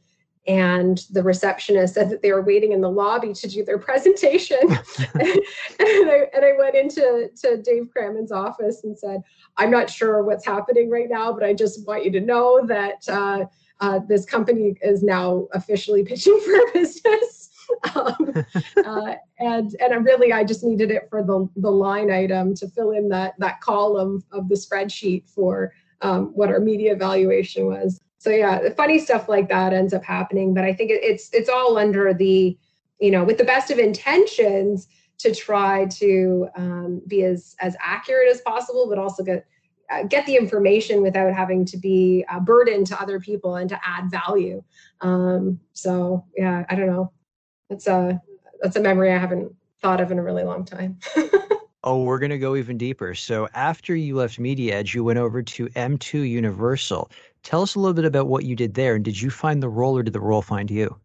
[0.46, 4.58] and the receptionist said that they were waiting in the lobby to do their presentation.
[4.62, 4.80] and,
[5.80, 9.22] I, and, I, went into to Dave Crammond's office and said,
[9.56, 13.08] I'm not sure what's happening right now, but I just want you to know that
[13.08, 13.46] uh,
[13.80, 17.50] uh, this company is now officially pitching for a business.
[17.94, 18.44] um,
[18.84, 22.68] uh, and and I really I just needed it for the the line item to
[22.68, 28.00] fill in that that column of the spreadsheet for um, what our media evaluation was
[28.18, 31.76] so yeah funny stuff like that ends up happening but i think it's it's all
[31.76, 32.56] under the
[32.98, 38.28] you know with the best of intentions to try to um, be as as accurate
[38.30, 39.46] as possible but also get
[39.90, 43.80] uh, get the information without having to be a burden to other people and to
[43.84, 44.62] add value
[45.00, 47.10] um, so yeah i don't know
[47.68, 48.20] that's a
[48.62, 50.98] that's a memory i haven't thought of in a really long time
[51.86, 53.14] Oh, we're going to go even deeper.
[53.14, 57.10] So, after you left Media Edge, you went over to M2 Universal.
[57.42, 58.94] Tell us a little bit about what you did there.
[58.94, 60.98] And did you find the role or did the role find you?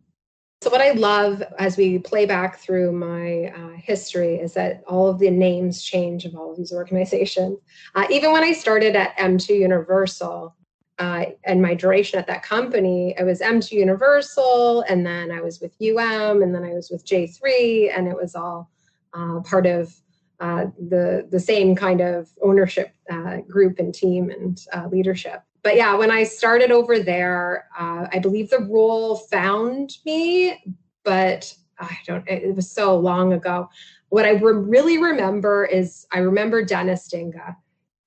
[0.62, 5.08] So, what I love as we play back through my uh, history is that all
[5.08, 7.60] of the names change of all of these organizations.
[7.96, 10.54] Uh, even when I started at M2 Universal
[10.98, 15.62] uh, and my duration at that company, it was M2 Universal, and then I was
[15.62, 18.70] with UM, and then I was with J3, and it was all
[19.14, 19.96] uh, part of
[20.42, 24.60] uh, the the same kind of ownership uh, group and team and
[24.92, 25.42] leadership.
[25.64, 30.64] But yeah, when I started over there, uh, I believe the role found me,
[31.04, 32.28] but I don't.
[32.28, 33.70] It was so long ago.
[34.10, 37.56] What I re- really remember is I remember Dennis Dinga.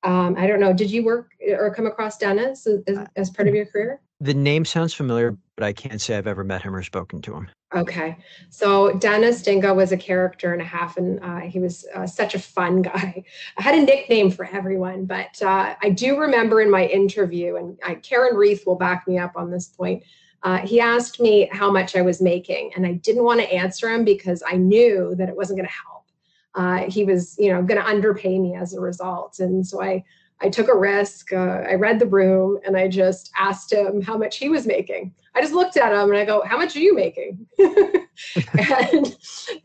[0.02, 0.72] Um, I don't know.
[0.72, 4.00] Did you work or come across Dennis as, as part of your career?
[4.20, 7.34] The name sounds familiar, but I can't say I've ever met him or spoken to
[7.34, 7.48] him.
[7.74, 8.16] Okay.
[8.50, 12.34] So Dennis Dinga was a character and a half, and uh, he was uh, such
[12.34, 13.24] a fun guy.
[13.56, 17.78] I had a nickname for everyone, but uh, I do remember in my interview, and
[17.84, 20.02] I, Karen Reith will back me up on this point.
[20.42, 23.88] Uh, he asked me how much I was making, and I didn't want to answer
[23.88, 26.04] him because I knew that it wasn't going to help.
[26.54, 30.04] Uh, he was, you know, going to underpay me as a result, and so I
[30.42, 31.32] I took a risk.
[31.32, 35.14] Uh, I read the room and I just asked him how much he was making.
[35.34, 39.16] I just looked at him and I go, "How much are you making?" and,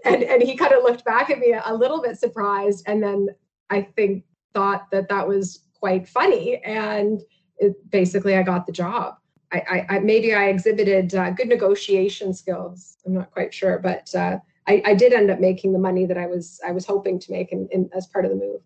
[0.06, 3.28] and and he kind of looked back at me a little bit surprised, and then
[3.70, 7.22] I think thought that that was quite funny, and
[7.58, 9.16] it, basically I got the job.
[9.52, 12.98] I, I, I maybe I exhibited uh, good negotiation skills.
[13.06, 14.38] I'm not quite sure, but uh,
[14.68, 17.32] I, I, did end up making the money that I was I was hoping to
[17.32, 18.62] make in, in, as part of the move.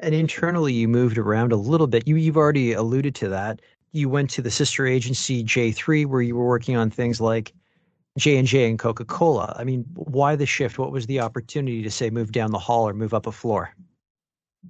[0.00, 2.06] And internally, you moved around a little bit.
[2.06, 3.60] You, you've already alluded to that.
[3.92, 7.52] You went to the sister agency J3, where you were working on things like
[8.18, 9.54] J and J and Coca Cola.
[9.58, 10.78] I mean, why the shift?
[10.78, 13.74] What was the opportunity to say move down the hall or move up a floor?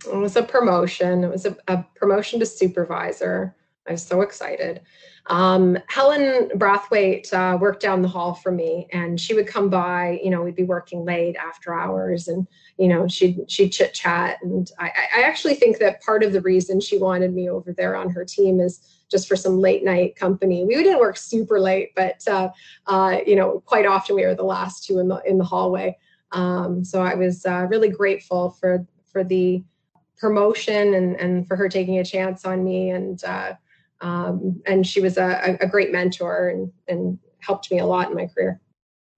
[0.07, 1.25] It was a promotion.
[1.25, 3.55] It was a, a promotion to supervisor.
[3.89, 4.81] I was so excited.
[5.27, 10.21] Um, Helen Brathwaite uh, worked down the hall for me, and she would come by.
[10.23, 12.47] You know, we'd be working late after hours, and
[12.83, 14.39] you know, she'd she'd chit chat.
[14.43, 17.95] And I, I actually think that part of the reason she wanted me over there
[17.95, 20.65] on her team is just for some late night company.
[20.65, 22.49] We didn't work super late, but uh,
[22.89, 25.97] uh, you know, quite often we were the last two in the in the hallway.
[26.33, 29.63] Um, so I was uh, really grateful for for the
[30.19, 33.53] promotion and and for her taking a chance on me and uh,
[34.01, 38.17] um, and she was a, a great mentor and, and helped me a lot in
[38.17, 38.61] my career.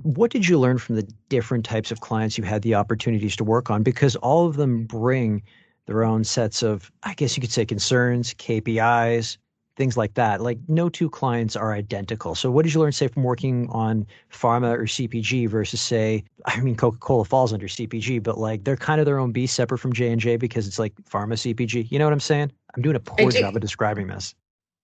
[0.05, 3.45] What did you learn from the different types of clients you had the opportunities to
[3.45, 3.83] work on?
[3.83, 5.43] Because all of them bring
[5.87, 9.39] their own sets of, I guess you could say, concerns, KPIs,
[9.79, 10.43] things like that.
[10.43, 12.35] Like no two clients are identical.
[12.35, 16.61] So what did you learn, say, from working on pharma or CPG versus, say, I
[16.61, 19.95] mean, Coca-Cola falls under CPG, but like they're kind of their own beast, separate from
[19.95, 21.91] J and J because it's like pharma CPG.
[21.91, 22.53] You know what I'm saying?
[22.77, 24.35] I'm doing a poor job of describing this.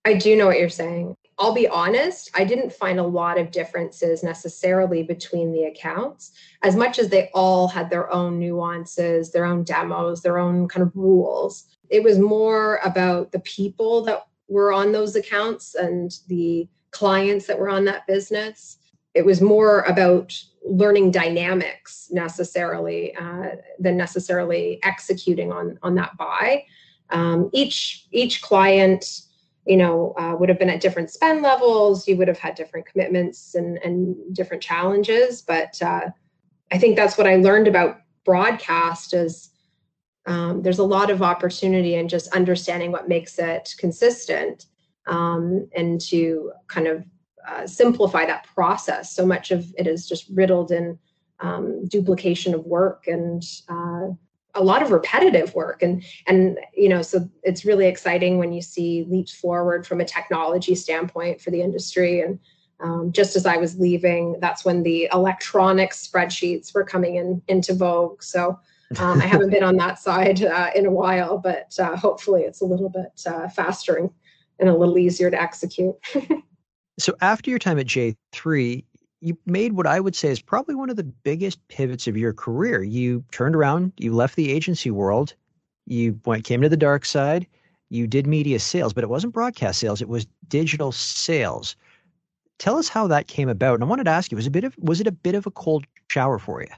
[0.05, 1.17] I do know what you're saying.
[1.39, 6.33] I'll be honest, I didn't find a lot of differences necessarily between the accounts,
[6.63, 10.83] as much as they all had their own nuances, their own demos, their own kind
[10.83, 11.65] of rules.
[11.89, 17.59] It was more about the people that were on those accounts and the clients that
[17.59, 18.79] were on that business.
[19.15, 26.65] It was more about learning dynamics necessarily uh, than necessarily executing on on that buy.
[27.09, 29.23] Um, each each client
[29.71, 32.07] you know uh, would have been at different spend levels.
[32.09, 35.43] You would have had different commitments and and different challenges.
[35.43, 36.11] But uh,
[36.73, 39.51] i think that's what i learned about broadcast is
[40.27, 44.67] um, there's a lot of opportunity in just understanding what makes it consistent
[45.07, 47.05] um, and to kind of
[47.49, 49.13] uh, simplify that process.
[49.13, 50.99] So much of it is just riddled in
[51.41, 53.90] um, duplication of work and uh,
[54.55, 55.83] a lot of repetitive work.
[55.83, 60.05] And and you know so it's really exciting when you see leaps forward from a
[60.05, 62.21] technology standpoint for the industry.
[62.21, 62.39] And
[62.83, 67.75] um, just as i was leaving that's when the electronic spreadsheets were coming in into
[67.75, 68.23] vogue.
[68.23, 68.59] So
[68.99, 72.63] um, i haven't been on that side uh, in a while but uh, hopefully it's
[72.63, 74.11] a little bit uh, faster and,
[74.59, 75.95] and a little easier to execute.
[76.99, 78.85] So after your time at j3
[79.21, 82.33] you made what I would say is probably one of the biggest pivots of your
[82.33, 82.83] career.
[82.83, 85.35] You turned around, you left the agency world,
[85.87, 87.47] you went came to the dark side,
[87.91, 91.77] you did media sales, but it wasn't broadcast sales, it was digital sales.
[92.59, 93.75] Tell us how that came about.
[93.75, 95.47] And I wanted to ask you, was a bit of was it a bit of
[95.47, 96.69] a cold shower for you?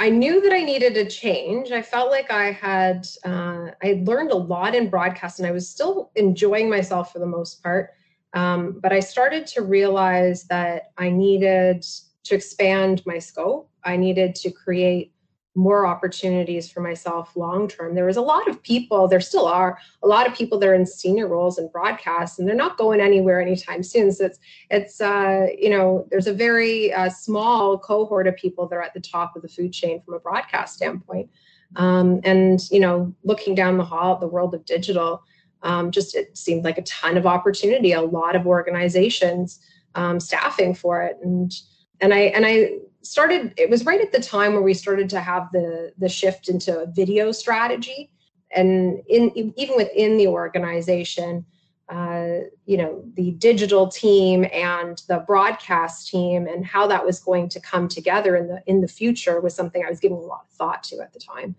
[0.00, 1.70] I knew that I needed a change.
[1.70, 5.52] I felt like I had uh, I had learned a lot in broadcast, and I
[5.52, 7.90] was still enjoying myself for the most part.
[8.34, 11.84] Um, but I started to realize that I needed
[12.24, 13.70] to expand my scope.
[13.84, 15.14] I needed to create
[15.56, 17.94] more opportunities for myself long term.
[17.94, 20.74] There was a lot of people, there still are a lot of people that are
[20.74, 24.10] in senior roles in broadcast, and they're not going anywhere anytime soon.
[24.10, 24.38] So it's
[24.70, 28.94] it's uh, you know there's a very uh, small cohort of people that are at
[28.94, 31.30] the top of the food chain from a broadcast standpoint.
[31.76, 35.22] Um, and you know, looking down the hall at the world of digital,
[35.64, 39.58] um, just it seemed like a ton of opportunity a lot of organizations
[39.94, 41.16] um, staffing for it.
[41.22, 41.52] And
[42.00, 42.70] and i and i
[43.02, 46.48] started it was right at the time where we started to have the the shift
[46.48, 48.10] into a video strategy.
[48.54, 51.44] And in even within the organization
[51.90, 57.48] uh, you know the digital team and the broadcast team and how that was going
[57.50, 60.46] to come together in the in the future was something i was giving a lot
[60.48, 61.54] of thought to at the time.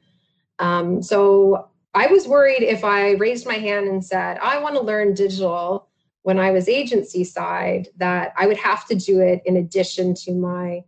[0.57, 4.81] Um, so I was worried if I raised my hand and said, I want to
[4.81, 5.87] learn digital
[6.23, 10.33] when I was agency side, that I would have to do it in addition to
[10.33, 10.83] my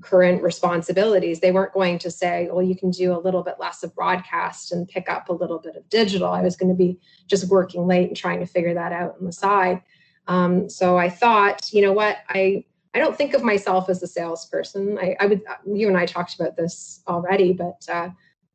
[0.00, 1.40] current responsibilities.
[1.40, 4.72] They weren't going to say, well, you can do a little bit less of broadcast
[4.72, 6.30] and pick up a little bit of digital.
[6.30, 9.26] I was going to be just working late and trying to figure that out on
[9.26, 9.82] the side.
[10.26, 14.06] Um, so I thought, you know what, I I don't think of myself as a
[14.06, 14.98] salesperson.
[14.98, 18.10] I, I would you and I talked about this already, but uh,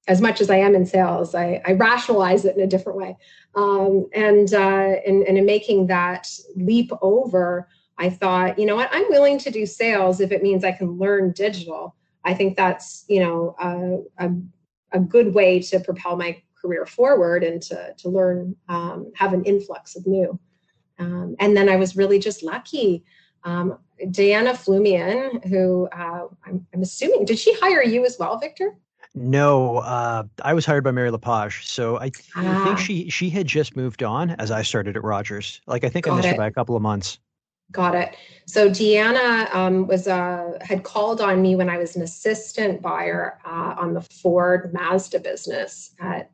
[0.07, 3.17] as much as I am in sales, I, I rationalize it in a different way.
[3.55, 8.89] Um, and, uh, and, and in making that leap over, I thought, you know what,
[8.91, 11.95] I'm willing to do sales if it means I can learn digital.
[12.23, 14.31] I think that's, you know, a, a,
[14.91, 19.43] a good way to propel my career forward and to, to learn, um, have an
[19.45, 20.39] influx of new.
[20.99, 23.05] Um, and then I was really just lucky.
[23.43, 28.75] Um, Deanna Flumian, who uh, I'm, I'm assuming, did she hire you as well, Victor?
[29.15, 32.61] No, uh, I was hired by Mary Lepage, so I, th- ah.
[32.61, 35.61] I, think she she had just moved on as I started at Rogers.
[35.67, 36.31] Like I think Got I missed it.
[36.31, 37.19] her by a couple of months.
[37.71, 38.15] Got it.
[38.45, 43.39] So Deanna um, was uh, had called on me when I was an assistant buyer
[43.45, 46.29] uh, on the Ford Mazda business at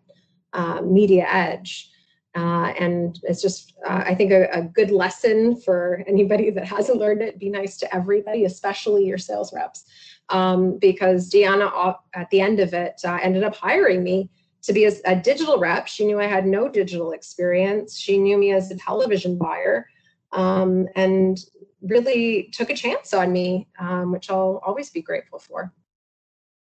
[0.54, 1.90] uh, Media Edge.
[2.36, 6.98] Uh, and it's just, uh, I think, a, a, good lesson for anybody that hasn't
[6.98, 7.38] learned it.
[7.38, 9.84] Be nice to everybody, especially your sales reps
[10.32, 14.30] um, because Deanna, at the end of it, uh, ended up hiring me
[14.64, 15.88] to be a, a, digital rep.
[15.88, 17.98] She knew I had no digital experience.
[17.98, 19.88] She knew me as a television buyer
[20.32, 21.40] um, and
[21.82, 25.74] really took a chance on me, um, which I'll always be grateful for.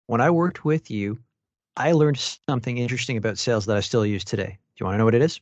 [0.07, 1.19] When I worked with you,
[1.77, 2.19] I learned
[2.49, 4.59] something interesting about sales that I still use today.
[4.77, 5.41] Do you want to know what it is?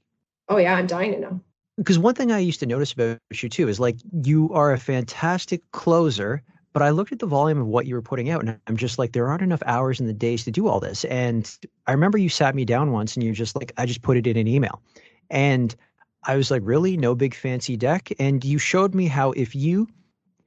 [0.49, 1.41] Oh, yeah, I'm dying to know.
[1.77, 4.79] Because one thing I used to notice about you too is like you are a
[4.79, 6.43] fantastic closer,
[6.73, 8.99] but I looked at the volume of what you were putting out, and I'm just
[8.99, 11.05] like, there aren't enough hours in the days to do all this.
[11.05, 11.51] And
[11.87, 14.27] I remember you sat me down once, and you're just like, I just put it
[14.27, 14.83] in an email,
[15.31, 15.75] and
[16.25, 18.11] I was like, really, no big fancy deck.
[18.19, 19.89] And you showed me how if you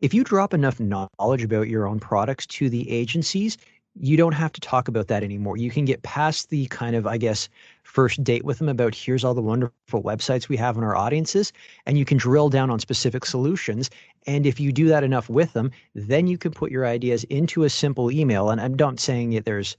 [0.02, 3.58] if you drop enough knowledge about your own products to the agencies,
[4.00, 5.58] you don't have to talk about that anymore.
[5.58, 7.50] You can get past the kind of, I guess,
[7.84, 11.52] first date with them about here's all the wonderful websites we have in our audiences,
[11.86, 13.90] and you can drill down on specific solutions.
[14.28, 17.64] And if you do that enough with them, then you can put your ideas into
[17.64, 18.50] a simple email.
[18.50, 19.76] And I'm not saying that there's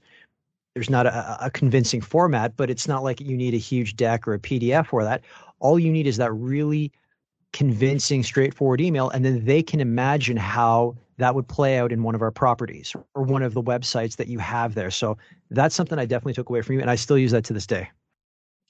[0.75, 4.27] there's not a, a convincing format, but it's not like you need a huge deck
[4.27, 5.21] or a PDF for that.
[5.59, 6.91] All you need is that really
[7.51, 12.15] convincing, straightforward email, and then they can imagine how that would play out in one
[12.15, 14.91] of our properties or one of the websites that you have there.
[14.91, 15.17] So
[15.51, 17.67] that's something I definitely took away from you, and I still use that to this
[17.67, 17.89] day.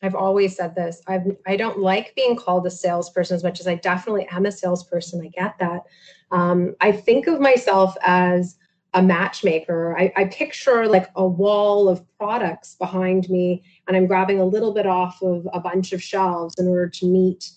[0.01, 1.01] I've always said this.
[1.07, 4.51] I've I don't like being called a salesperson as much as I definitely am a
[4.51, 5.21] salesperson.
[5.21, 5.83] I get that.
[6.31, 8.57] Um, I think of myself as
[8.93, 9.97] a matchmaker.
[9.97, 14.73] I, I picture like a wall of products behind me, and I'm grabbing a little
[14.73, 17.49] bit off of a bunch of shelves in order to meet,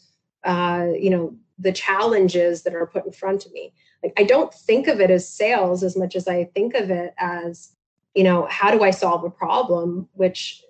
[0.44, 3.72] uh, you know, the challenges that are put in front of me
[4.02, 7.14] like i don't think of it as sales as much as i think of it
[7.18, 7.72] as
[8.14, 10.62] you know how do i solve a problem which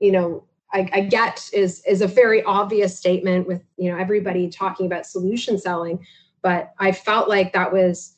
[0.00, 4.48] you know I, I, get is is a very obvious statement with you know everybody
[4.48, 6.04] talking about solution selling
[6.42, 8.16] but i felt like that was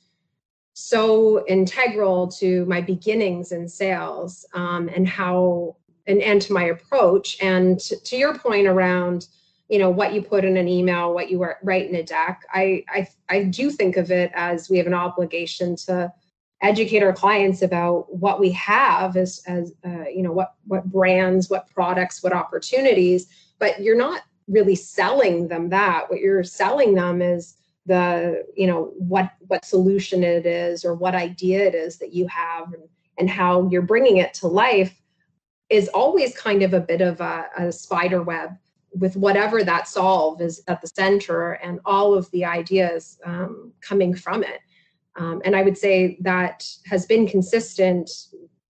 [0.74, 7.36] so integral to my beginnings in sales um, and how and, and to my approach.
[7.40, 9.28] And to, to your point around
[9.68, 12.42] you know what you put in an email what you write in a deck.
[12.52, 16.12] I, I i do think of it as we have an obligation to
[16.62, 21.50] educate our clients about what we have as as uh, you know what what brands
[21.50, 23.26] what products what opportunities
[23.58, 26.10] but you're not really selling them that.
[26.10, 27.56] What you're selling them is
[27.86, 32.26] the you know what what solution it is or what idea it is that you
[32.28, 32.82] have and,
[33.18, 35.00] and how you're bringing it to life
[35.68, 38.56] is always kind of a bit of a, a spider web
[38.98, 44.14] with whatever that solve is at the center and all of the ideas um, coming
[44.14, 44.60] from it.
[45.16, 48.10] Um, and I would say that has been consistent,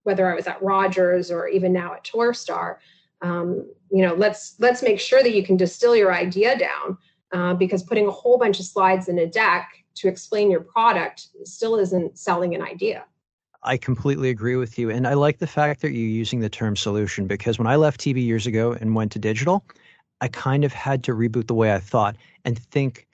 [0.02, 2.76] whether I was at Rogers or even now at Torstar.
[3.20, 6.98] Um, you know, let's let's make sure that you can distill your idea down
[7.32, 11.28] uh, because putting a whole bunch of slides in a deck to explain your product
[11.44, 13.04] still isn't selling an idea.
[13.64, 14.90] I completely agree with you.
[14.90, 18.00] And I like the fact that you're using the term solution because when I left
[18.00, 19.64] TV years ago and went to digital,
[20.22, 23.08] I kind of had to reboot the way I thought and think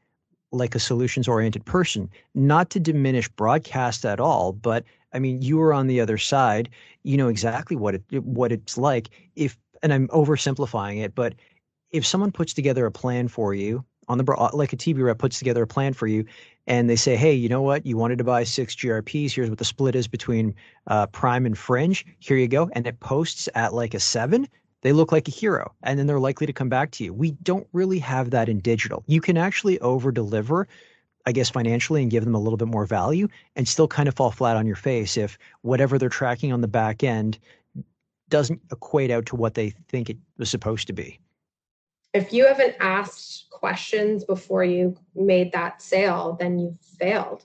[0.53, 4.85] like a solutions oriented person, not to diminish broadcast at all, but
[5.15, 6.69] I mean, you were on the other side.
[7.03, 9.09] You know exactly what it what it's like.
[9.37, 11.35] If and I'm oversimplifying it, but
[11.91, 15.39] if someone puts together a plan for you on the like a TV rep puts
[15.39, 16.27] together a plan for you,
[16.67, 17.87] and they say, hey, you know what?
[17.87, 19.33] You wanted to buy six GRPs.
[19.33, 20.55] Here's what the split is between
[20.89, 22.05] uh, Prime and Fringe.
[22.19, 24.47] Here you go, and it posts at like a seven
[24.83, 27.13] they look like a hero and then they're likely to come back to you.
[27.13, 29.05] We don't really have that in digital.
[29.07, 30.69] You can actually over deliver,
[31.27, 34.15] I guess, financially and give them a little bit more value and still kind of
[34.15, 37.39] fall flat on your face if whatever they're tracking on the back end
[38.29, 41.19] doesn't equate out to what they think it was supposed to be.
[42.15, 47.45] If you haven't asked questions before you made that sale, then you've failed.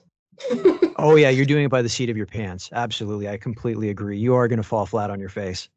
[0.96, 2.70] oh, yeah, you're doing it by the seat of your pants.
[2.72, 3.28] Absolutely.
[3.28, 4.18] I completely agree.
[4.18, 5.68] You are going to fall flat on your face.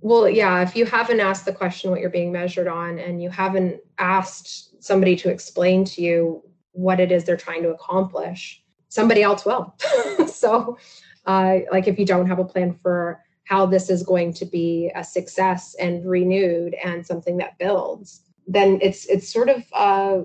[0.00, 3.30] Well, yeah, if you haven't asked the question what you're being measured on and you
[3.30, 6.42] haven't asked somebody to explain to you
[6.72, 9.74] what it is they're trying to accomplish, somebody else will.
[10.28, 10.78] so,
[11.26, 14.90] uh, like if you don't have a plan for how this is going to be
[14.94, 20.20] a success and renewed and something that builds, then it's it's sort of uh,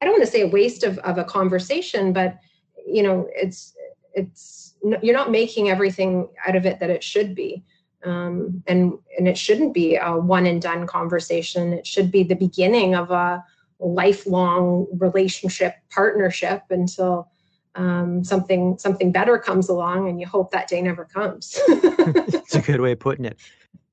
[0.00, 2.38] I don't want to say a waste of, of a conversation, but
[2.86, 3.74] you know, it's
[4.14, 7.64] it's you're not making everything out of it that it should be
[8.04, 11.72] um, and and it shouldn't be a one and done conversation.
[11.72, 13.44] It should be the beginning of a
[13.78, 17.28] lifelong relationship partnership until
[17.74, 21.58] um, something something better comes along and you hope that day never comes.
[22.08, 23.38] It's a good way of putting it.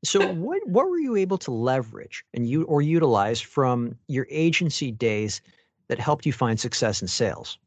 [0.04, 4.92] So what what were you able to leverage and you or utilize from your agency
[4.92, 5.42] days
[5.88, 7.58] that helped you find success in sales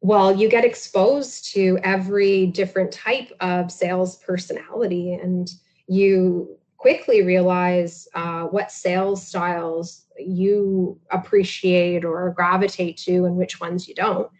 [0.00, 5.50] well, you get exposed to every different type of sales personality, and
[5.86, 13.86] you quickly realize uh, what sales styles you appreciate or gravitate to and which ones
[13.86, 14.30] you don't.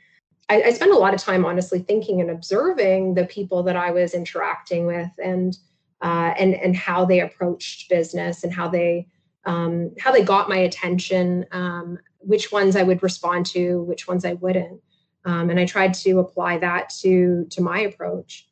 [0.48, 3.90] I, I spent a lot of time, honestly, thinking and observing the people that I
[3.90, 5.56] was interacting with and
[6.02, 9.06] uh, and and how they approached business and how they
[9.44, 14.24] um, how they got my attention, um, which ones I would respond to, which ones
[14.24, 14.80] I wouldn't.
[15.24, 18.46] Um, and I tried to apply that to to my approach.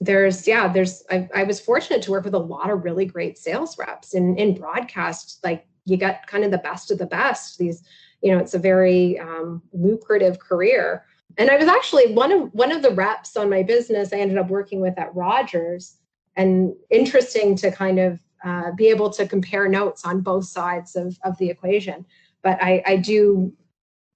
[0.00, 3.38] There's yeah, there's I, I was fortunate to work with a lot of really great
[3.38, 5.40] sales reps in in broadcast.
[5.42, 7.58] Like you get kind of the best of the best.
[7.58, 7.82] These
[8.22, 11.04] you know it's a very um, lucrative career.
[11.38, 14.12] And I was actually one of one of the reps on my business.
[14.12, 15.96] I ended up working with at Rogers,
[16.36, 21.16] and interesting to kind of uh, be able to compare notes on both sides of,
[21.24, 22.04] of the equation.
[22.42, 23.52] But I, I do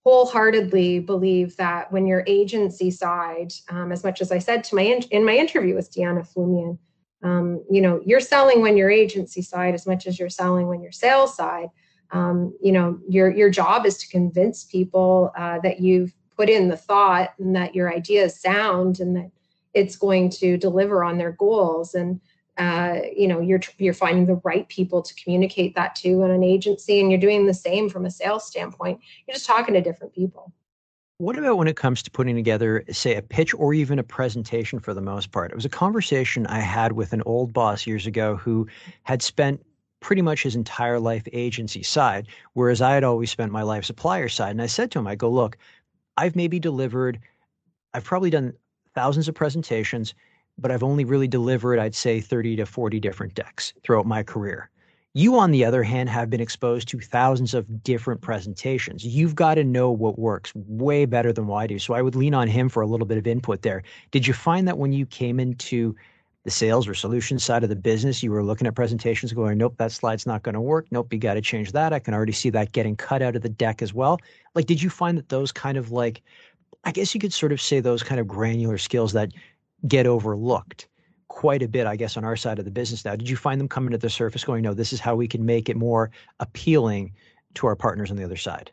[0.07, 4.83] wholeheartedly believe that when your agency side, um, as much as I said to my
[4.83, 6.79] in, in my interview with Deanna Flumian,
[7.25, 10.81] um, you know, you're selling when your agency side as much as you're selling when
[10.81, 11.71] your sales side.
[12.13, 16.69] Um, you know, your your job is to convince people uh, that you've put in
[16.69, 19.33] the thought and that your idea is sound and that
[19.75, 21.97] it's going to deliver on their goals.
[21.97, 22.21] And
[22.59, 26.43] uh, you know you're you're finding the right people to communicate that to in an
[26.43, 29.01] agency and you're doing the same from a sales standpoint.
[29.27, 30.53] You're just talking to different people.
[31.19, 34.81] What about when it comes to putting together say a pitch or even a presentation
[34.81, 35.51] for the most part?
[35.51, 38.67] It was a conversation i had with an old boss years ago who
[39.03, 39.65] had spent
[40.01, 44.29] pretty much his entire life agency side whereas i had always spent my life supplier
[44.29, 44.51] side.
[44.51, 45.57] And i said to him i go look
[46.17, 47.19] i've maybe delivered
[47.95, 48.53] i've probably done
[48.95, 50.15] thousands of presentations
[50.59, 54.71] but I've only really delivered, I'd say, 30 to 40 different decks throughout my career.
[55.15, 59.03] You, on the other hand, have been exposed to thousands of different presentations.
[59.03, 61.79] You've got to know what works way better than what I do.
[61.79, 63.83] So I would lean on him for a little bit of input there.
[64.11, 65.97] Did you find that when you came into
[66.45, 69.75] the sales or solution side of the business, you were looking at presentations going, nope,
[69.79, 70.87] that slide's not going to work.
[70.91, 71.93] Nope, you got to change that.
[71.93, 74.21] I can already see that getting cut out of the deck as well.
[74.55, 76.23] Like, did you find that those kind of like,
[76.85, 79.33] I guess you could sort of say those kind of granular skills that
[79.87, 80.89] get overlooked
[81.29, 83.17] quite a bit, I guess, on our side of the business now.
[83.17, 85.45] Did you find them coming to the surface going, no, this is how we can
[85.45, 86.11] make it more
[86.41, 87.13] appealing
[87.55, 88.71] to our partners on the other side?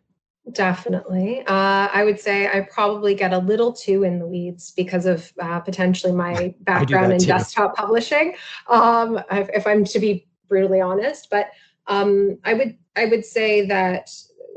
[0.52, 1.42] Definitely.
[1.42, 5.32] Uh, I would say I probably get a little too in the weeds because of
[5.40, 7.28] uh, potentially my background in too.
[7.28, 8.36] desktop publishing.
[8.68, 11.52] Um, if, if, I'm to be brutally honest, but
[11.88, 14.12] um, I would I would say that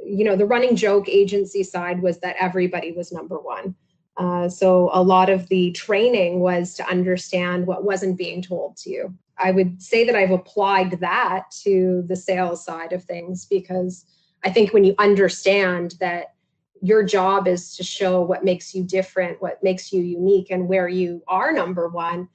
[0.05, 3.77] you know the running joke agency side was that everybody was number one.
[4.17, 8.91] Uh, so a lot of the training was to understand what wasn't being told to
[8.91, 9.15] you.
[9.39, 14.07] I would say that I've applied that to the sales side of things because
[14.45, 16.35] I think when you understand that
[16.81, 20.89] your job is to show what makes you different, what makes you unique, and where
[20.89, 22.29] you are number one,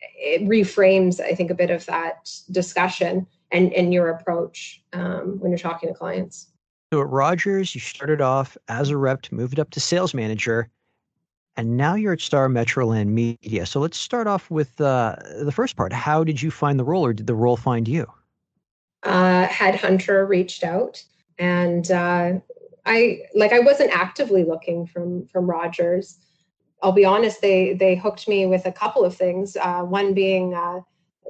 [0.00, 5.50] it reframes, I think, a bit of that discussion and, and your approach um, when
[5.50, 6.48] you're talking to clients.
[6.92, 10.70] So at Rogers, you started off as a rep, moved up to sales manager
[11.56, 13.66] and now you're at Star Metroland Media.
[13.66, 15.92] So let's start off with uh, the first part.
[15.92, 18.06] How did you find the role, or did the role find you?
[19.02, 21.02] Uh, Headhunter reached out,
[21.38, 22.32] and uh,
[22.84, 26.18] I like I wasn't actively looking from from Rogers.
[26.82, 29.56] I'll be honest; they they hooked me with a couple of things.
[29.56, 30.80] Uh, one being uh,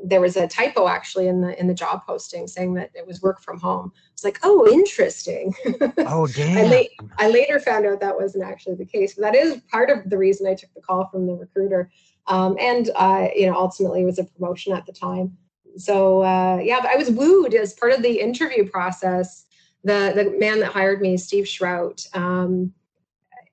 [0.05, 3.23] there was a typo actually in the in the job posting saying that it was
[3.23, 3.93] work from home.
[4.13, 5.55] It's like, oh, interesting.
[5.99, 6.59] Oh, damn.
[6.59, 9.91] I, la- I, later found out that wasn't actually the case, but that is part
[9.91, 11.91] of the reason I took the call from the recruiter.
[12.27, 15.37] Um, and uh, you know, ultimately, it was a promotion at the time.
[15.77, 19.45] So uh, yeah, I was wooed as part of the interview process.
[19.85, 22.73] The the man that hired me, Steve Shrout, um,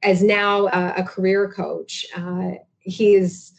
[0.01, 2.05] as now a, a career coach.
[2.15, 3.53] Uh, he's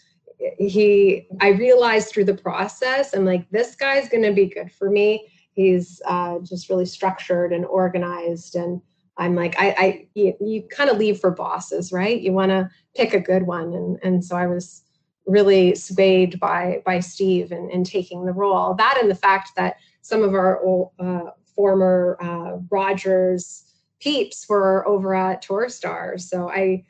[0.59, 4.90] he i realized through the process i'm like this guy's going to be good for
[4.90, 5.28] me.
[5.53, 8.80] He's uh, just really structured and organized and
[9.16, 12.20] i'm like i, I you, you kind of leave for bosses right?
[12.20, 14.82] You want to pick a good one and and so i was
[15.26, 18.74] really swayed by by steve and, and taking the role.
[18.74, 23.64] That and the fact that some of our old, uh, former uh, rogers
[24.01, 26.20] peeps were over at torstar.
[26.20, 26.84] So i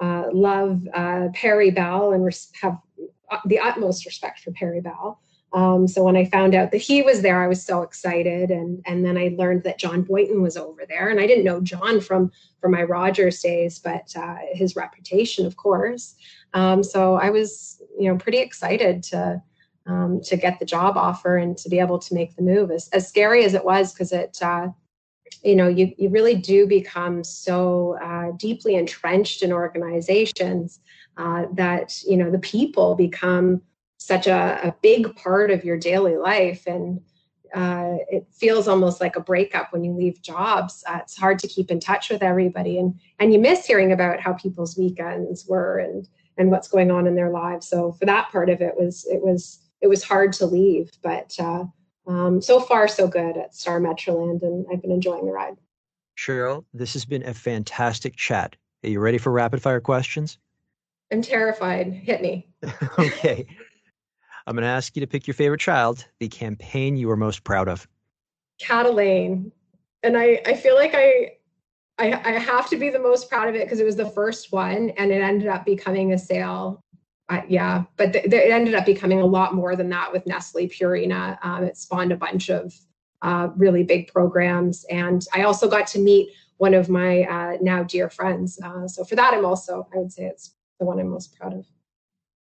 [0.00, 2.78] uh, love uh, Perry Bell and res- have
[3.44, 5.20] the utmost respect for Perry Bell.
[5.52, 8.80] Um, so when I found out that he was there, I was so excited, and
[8.86, 12.00] and then I learned that John Boynton was over there, and I didn't know John
[12.00, 16.14] from from my Rogers days, but uh, his reputation, of course.
[16.54, 19.42] Um, so I was, you know, pretty excited to
[19.86, 22.70] um, to get the job offer and to be able to make the move.
[22.70, 24.68] As as scary as it was, because it uh,
[25.42, 30.78] you know you, you really do become so uh, deeply entrenched in organizations
[31.16, 33.62] uh, that you know the people become
[33.98, 37.00] such a, a, big part of your daily life and
[37.54, 41.48] uh, it feels almost like a breakup when you leave jobs uh, it's hard to
[41.48, 45.78] keep in touch with everybody and and you miss hearing about how people's weekends were
[45.78, 46.08] and
[46.38, 49.20] and what's going on in their lives so for that part of it was it
[49.20, 51.64] was it was hard to leave but uh,
[52.10, 55.56] um, so far so good at Star Metroland, and I've been enjoying the ride.
[56.18, 58.56] Cheryl, this has been a fantastic chat.
[58.82, 60.38] Are you ready for rapid fire questions?
[61.12, 61.92] I'm terrified.
[61.92, 62.48] Hit me.
[62.98, 63.46] okay.
[64.46, 67.44] I'm going to ask you to pick your favorite child, the campaign you are most
[67.44, 67.86] proud of.
[68.60, 69.50] Catalane.
[70.02, 71.32] And I, I feel like I,
[71.98, 74.52] I, I have to be the most proud of it because it was the first
[74.52, 76.82] one and it ended up becoming a sale.
[77.28, 80.26] Uh, yeah, but th- th- it ended up becoming a lot more than that with
[80.26, 81.38] Nestle Purina.
[81.44, 82.74] Um, it spawned a bunch of
[83.22, 84.84] uh, really big programs.
[84.90, 88.58] And I also got to meet one of my uh, now dear friends.
[88.64, 91.54] Uh, so for that, I'm also, I would say it's the one I'm most proud
[91.54, 91.66] of.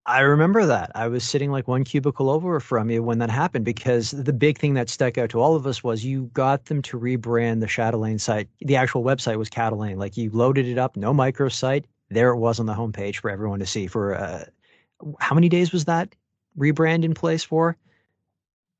[0.08, 0.92] I remember that.
[0.94, 4.56] I was sitting like one cubicle over from you when that happened because the big
[4.56, 7.66] thing that stuck out to all of us was you got them to rebrand the
[7.66, 8.48] Chatelaine site.
[8.60, 9.96] The actual website was Catalane.
[9.96, 11.86] Like you loaded it up, no microsite.
[12.08, 13.88] There it was on the homepage for everyone to see.
[13.88, 14.44] For uh,
[15.18, 16.14] how many days was that
[16.56, 17.76] rebrand in place for?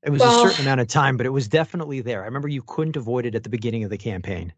[0.03, 2.21] It was well, a certain amount of time, but it was definitely there.
[2.21, 4.53] I remember you couldn't avoid it at the beginning of the campaign.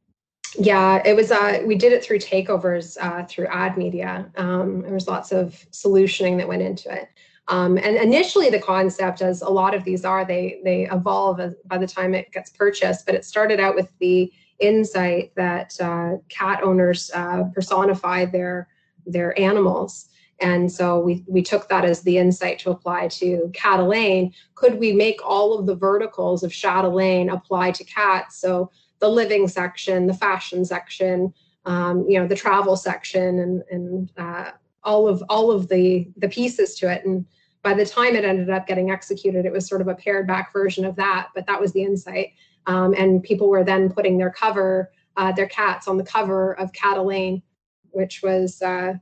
[0.58, 1.32] Yeah, it was.
[1.32, 4.32] Uh, we did it through takeovers uh, through ad media.
[4.36, 7.10] Um, there was lots of solutioning that went into it.
[7.50, 11.78] Um, and initially, the concept, as a lot of these are, they they evolve by
[11.78, 13.06] the time it gets purchased.
[13.06, 18.68] But it started out with the insight that uh, cat owners uh, personify their
[19.06, 20.08] their animals.
[20.42, 24.34] And so we, we took that as the insight to apply to Catalane.
[24.56, 28.40] Could we make all of the verticals of Chatelaine apply to cats?
[28.40, 31.34] So the living section, the fashion section,
[31.66, 34.52] um, you know, the travel section, and and uh,
[34.84, 37.06] all of all of the the pieces to it.
[37.06, 37.26] And
[37.62, 40.54] by the time it ended up getting executed, it was sort of a pared back
[40.54, 41.30] version of that.
[41.36, 42.34] But that was the insight.
[42.68, 46.72] Um, and people were then putting their cover, uh, their cats on the cover of
[46.72, 47.42] Catalane,
[47.92, 48.62] which was.
[48.62, 48.94] Uh,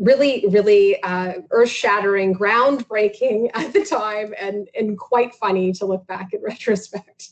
[0.00, 6.32] really, really uh, earth-shattering, groundbreaking at the time, and and quite funny to look back
[6.32, 7.30] in retrospect.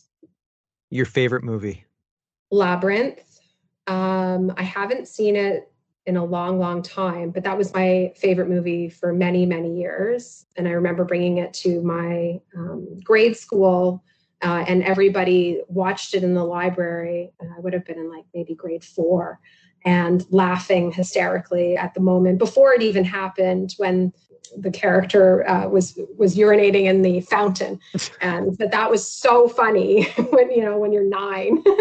[0.90, 1.84] Your favorite movie?
[2.50, 3.40] Labyrinth.
[3.86, 5.70] Um, I haven't seen it
[6.06, 10.46] in a long, long time, but that was my favorite movie for many, many years.
[10.56, 14.04] And I remember bringing it to my um, grade school,
[14.42, 17.32] uh, and everybody watched it in the library.
[17.40, 19.40] I would have been in like maybe grade four
[19.86, 24.12] and laughing hysterically at the moment before it even happened when
[24.58, 27.80] the character uh, was was urinating in the fountain.
[28.20, 31.62] And that that was so funny when you know when you're nine.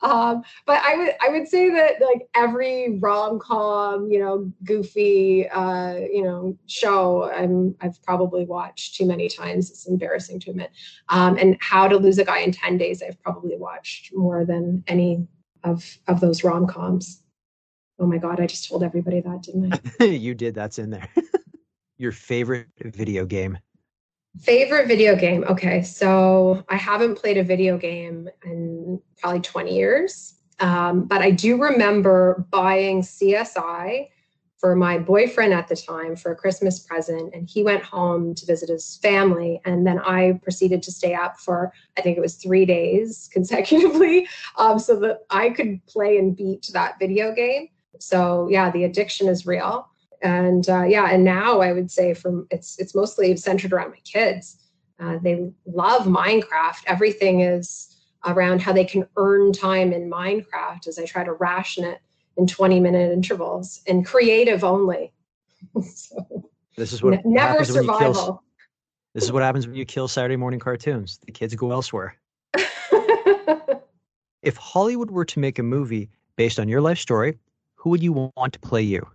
[0.00, 5.94] Um, but i would i would say that like every rom-com you know goofy uh,
[5.94, 9.70] you know show i'm i've probably watched too many times.
[9.70, 10.72] It's embarrassing to admit.
[11.08, 14.82] Um, and how to lose a guy in 10 days i've probably watched more than
[14.88, 15.28] any
[15.64, 17.22] of of those rom-coms
[18.02, 20.04] Oh my God, I just told everybody that, didn't I?
[20.04, 20.56] you did.
[20.56, 21.08] That's in there.
[21.98, 23.58] Your favorite video game?
[24.40, 25.44] Favorite video game.
[25.44, 25.82] Okay.
[25.82, 30.34] So I haven't played a video game in probably 20 years.
[30.58, 34.08] Um, but I do remember buying CSI
[34.62, 37.34] for my boyfriend at the time for a Christmas present.
[37.34, 39.60] And he went home to visit his family.
[39.64, 44.28] And then I proceeded to stay up for, I think it was three days consecutively,
[44.56, 47.70] um, so that I could play and beat that video game.
[47.98, 49.88] So yeah, the addiction is real.
[50.22, 54.02] And uh, yeah, and now I would say from it's it's mostly centered around my
[54.04, 54.58] kids.
[55.00, 56.84] Uh, they love Minecraft.
[56.86, 61.82] Everything is around how they can earn time in Minecraft as I try to ration
[61.82, 62.00] it
[62.36, 65.12] in 20 minute intervals and creative only.
[65.94, 68.14] so, this is what n- never survival.
[68.14, 68.42] Kill,
[69.14, 71.18] this is what happens when you kill Saturday morning cartoons.
[71.26, 72.16] The kids go elsewhere.
[74.42, 77.38] if Hollywood were to make a movie based on your life story,
[77.74, 79.06] who would you want to play you?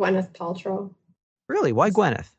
[0.00, 0.94] Gwyneth Paltrow.
[1.48, 1.72] Really?
[1.72, 2.30] Why Gwyneth?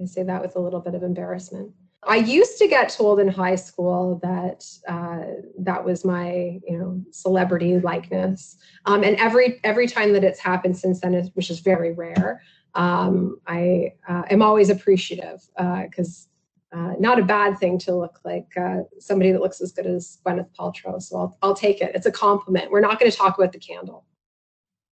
[0.00, 1.72] I say that with a little bit of embarrassment.
[2.04, 7.00] I used to get told in high school that uh, that was my, you know,
[7.12, 11.92] celebrity likeness, um, and every every time that it's happened since then, which is very
[11.92, 12.42] rare,
[12.74, 16.28] um, I uh, am always appreciative because
[16.74, 19.86] uh, uh, not a bad thing to look like uh, somebody that looks as good
[19.86, 21.00] as Gwyneth Paltrow.
[21.00, 21.92] So I'll I'll take it.
[21.94, 22.72] It's a compliment.
[22.72, 24.04] We're not going to talk about the candle.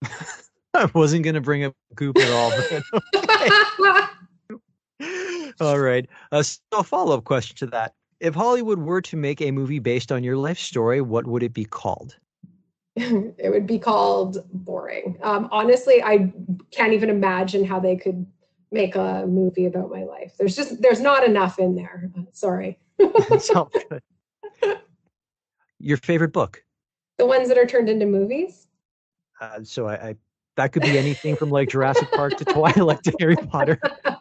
[0.74, 2.52] I wasn't going to bring up Goop at all.
[5.60, 6.08] all right.
[6.32, 7.94] Uh, so, a follow up question to that.
[8.20, 11.54] If Hollywood were to make a movie based on your life story, what would it
[11.54, 12.18] be called?
[12.96, 15.16] it would be called Boring.
[15.22, 16.32] Um, honestly, I
[16.70, 18.26] can't even imagine how they could
[18.72, 20.34] make a movie about my life.
[20.38, 22.10] There's just, there's not enough in there.
[22.32, 22.78] Sorry.
[25.78, 26.62] Your favorite book?
[27.16, 28.66] The ones that are turned into movies?
[29.40, 30.14] Uh, so I, I,
[30.56, 33.80] that could be anything from like Jurassic Park to Twilight to Harry Potter.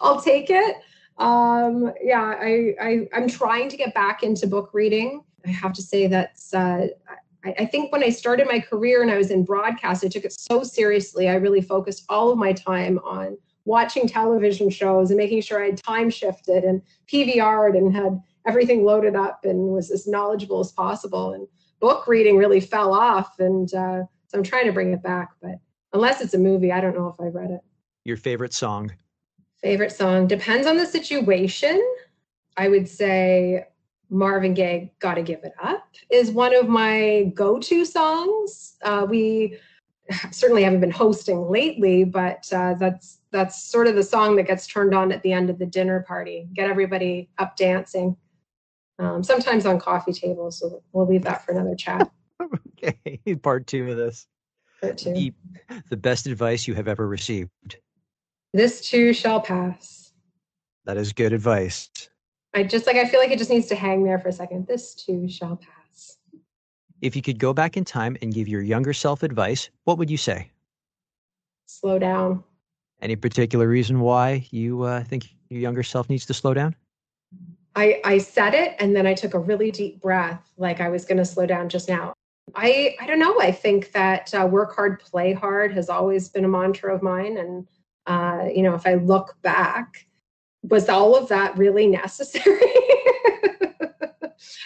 [0.00, 0.76] I'll take it.
[1.18, 5.22] Um, yeah, I, I I'm trying to get back into book reading.
[5.46, 6.86] I have to say that uh,
[7.44, 10.24] I, I think when I started my career and I was in broadcast, I took
[10.24, 11.28] it so seriously.
[11.28, 15.66] I really focused all of my time on watching television shows and making sure I
[15.66, 20.72] had time shifted and PVR'd and had everything loaded up and was as knowledgeable as
[20.72, 21.32] possible.
[21.32, 21.46] And
[21.80, 23.38] book reading really fell off.
[23.38, 25.30] And uh, so I'm trying to bring it back.
[25.40, 25.56] But
[25.92, 27.60] unless it's a movie, I don't know if I've read it.
[28.04, 28.92] Your favorite song?
[29.62, 31.80] Favorite song depends on the situation.
[32.56, 33.66] I would say
[34.10, 38.76] Marvin Gaye, Gotta Give It Up, is one of my go to songs.
[38.82, 39.56] Uh, we
[40.30, 44.66] certainly haven't been hosting lately, but uh, that's that's sort of the song that gets
[44.66, 48.16] turned on at the end of the dinner party, get everybody up dancing.
[48.98, 52.10] Um, sometimes on coffee tables, so we'll leave that for another chat.
[52.84, 54.26] okay, part two of this.
[54.80, 55.14] Part two.
[55.14, 55.34] The,
[55.88, 57.76] the best advice you have ever received.
[58.52, 60.12] This too shall pass.
[60.84, 61.88] That is good advice.
[62.54, 64.66] I just like I feel like it just needs to hang there for a second.
[64.66, 66.18] This too shall pass.
[67.00, 70.10] If you could go back in time and give your younger self advice, what would
[70.10, 70.50] you say?
[71.66, 72.44] Slow down.
[73.00, 76.76] Any particular reason why you uh, think your younger self needs to slow down?
[77.74, 81.06] I, I said it and then I took a really deep breath, like I was
[81.06, 82.12] going to slow down just now.
[82.54, 83.40] I, I don't know.
[83.40, 87.38] I think that uh, work hard, play hard has always been a mantra of mine.
[87.38, 87.66] And,
[88.06, 90.06] uh, you know, if I look back,
[90.62, 92.60] was all of that really necessary?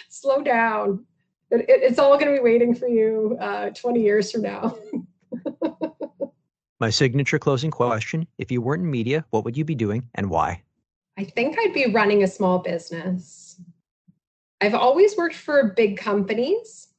[0.09, 1.05] slow down.
[1.51, 4.77] It, it, it's all going to be waiting for you uh, 20 years from now.
[6.79, 10.29] My signature closing question If you weren't in media, what would you be doing and
[10.29, 10.63] why?
[11.17, 13.59] I think I'd be running a small business.
[14.61, 16.89] I've always worked for big companies.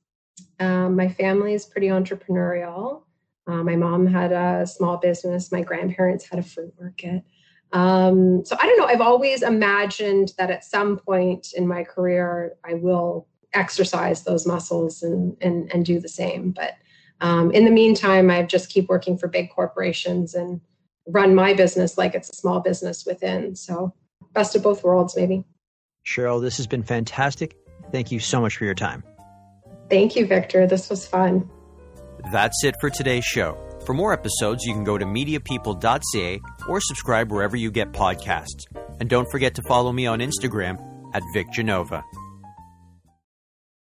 [0.58, 3.02] Um, my family is pretty entrepreneurial.
[3.48, 7.24] Uh, my mom had a small business, my grandparents had a fruit market.
[7.72, 12.54] Um, so I don't know, I've always imagined that at some point in my career,
[12.64, 16.50] I will exercise those muscles and, and, and do the same.
[16.50, 16.74] But
[17.20, 20.60] um, in the meantime, I just keep working for big corporations and
[21.06, 23.56] run my business like it's a small business within.
[23.56, 23.94] So
[24.32, 25.44] best of both worlds, maybe.
[26.06, 27.56] Cheryl, this has been fantastic.
[27.92, 29.02] Thank you so much for your time.
[29.88, 30.66] Thank you, Victor.
[30.66, 31.50] This was fun.
[32.32, 33.56] That's it for today's show.
[33.86, 38.66] For more episodes, you can go to mediapeople.ca or subscribe wherever you get podcasts.
[39.00, 40.78] And don't forget to follow me on Instagram
[41.14, 42.04] at Vic Genova.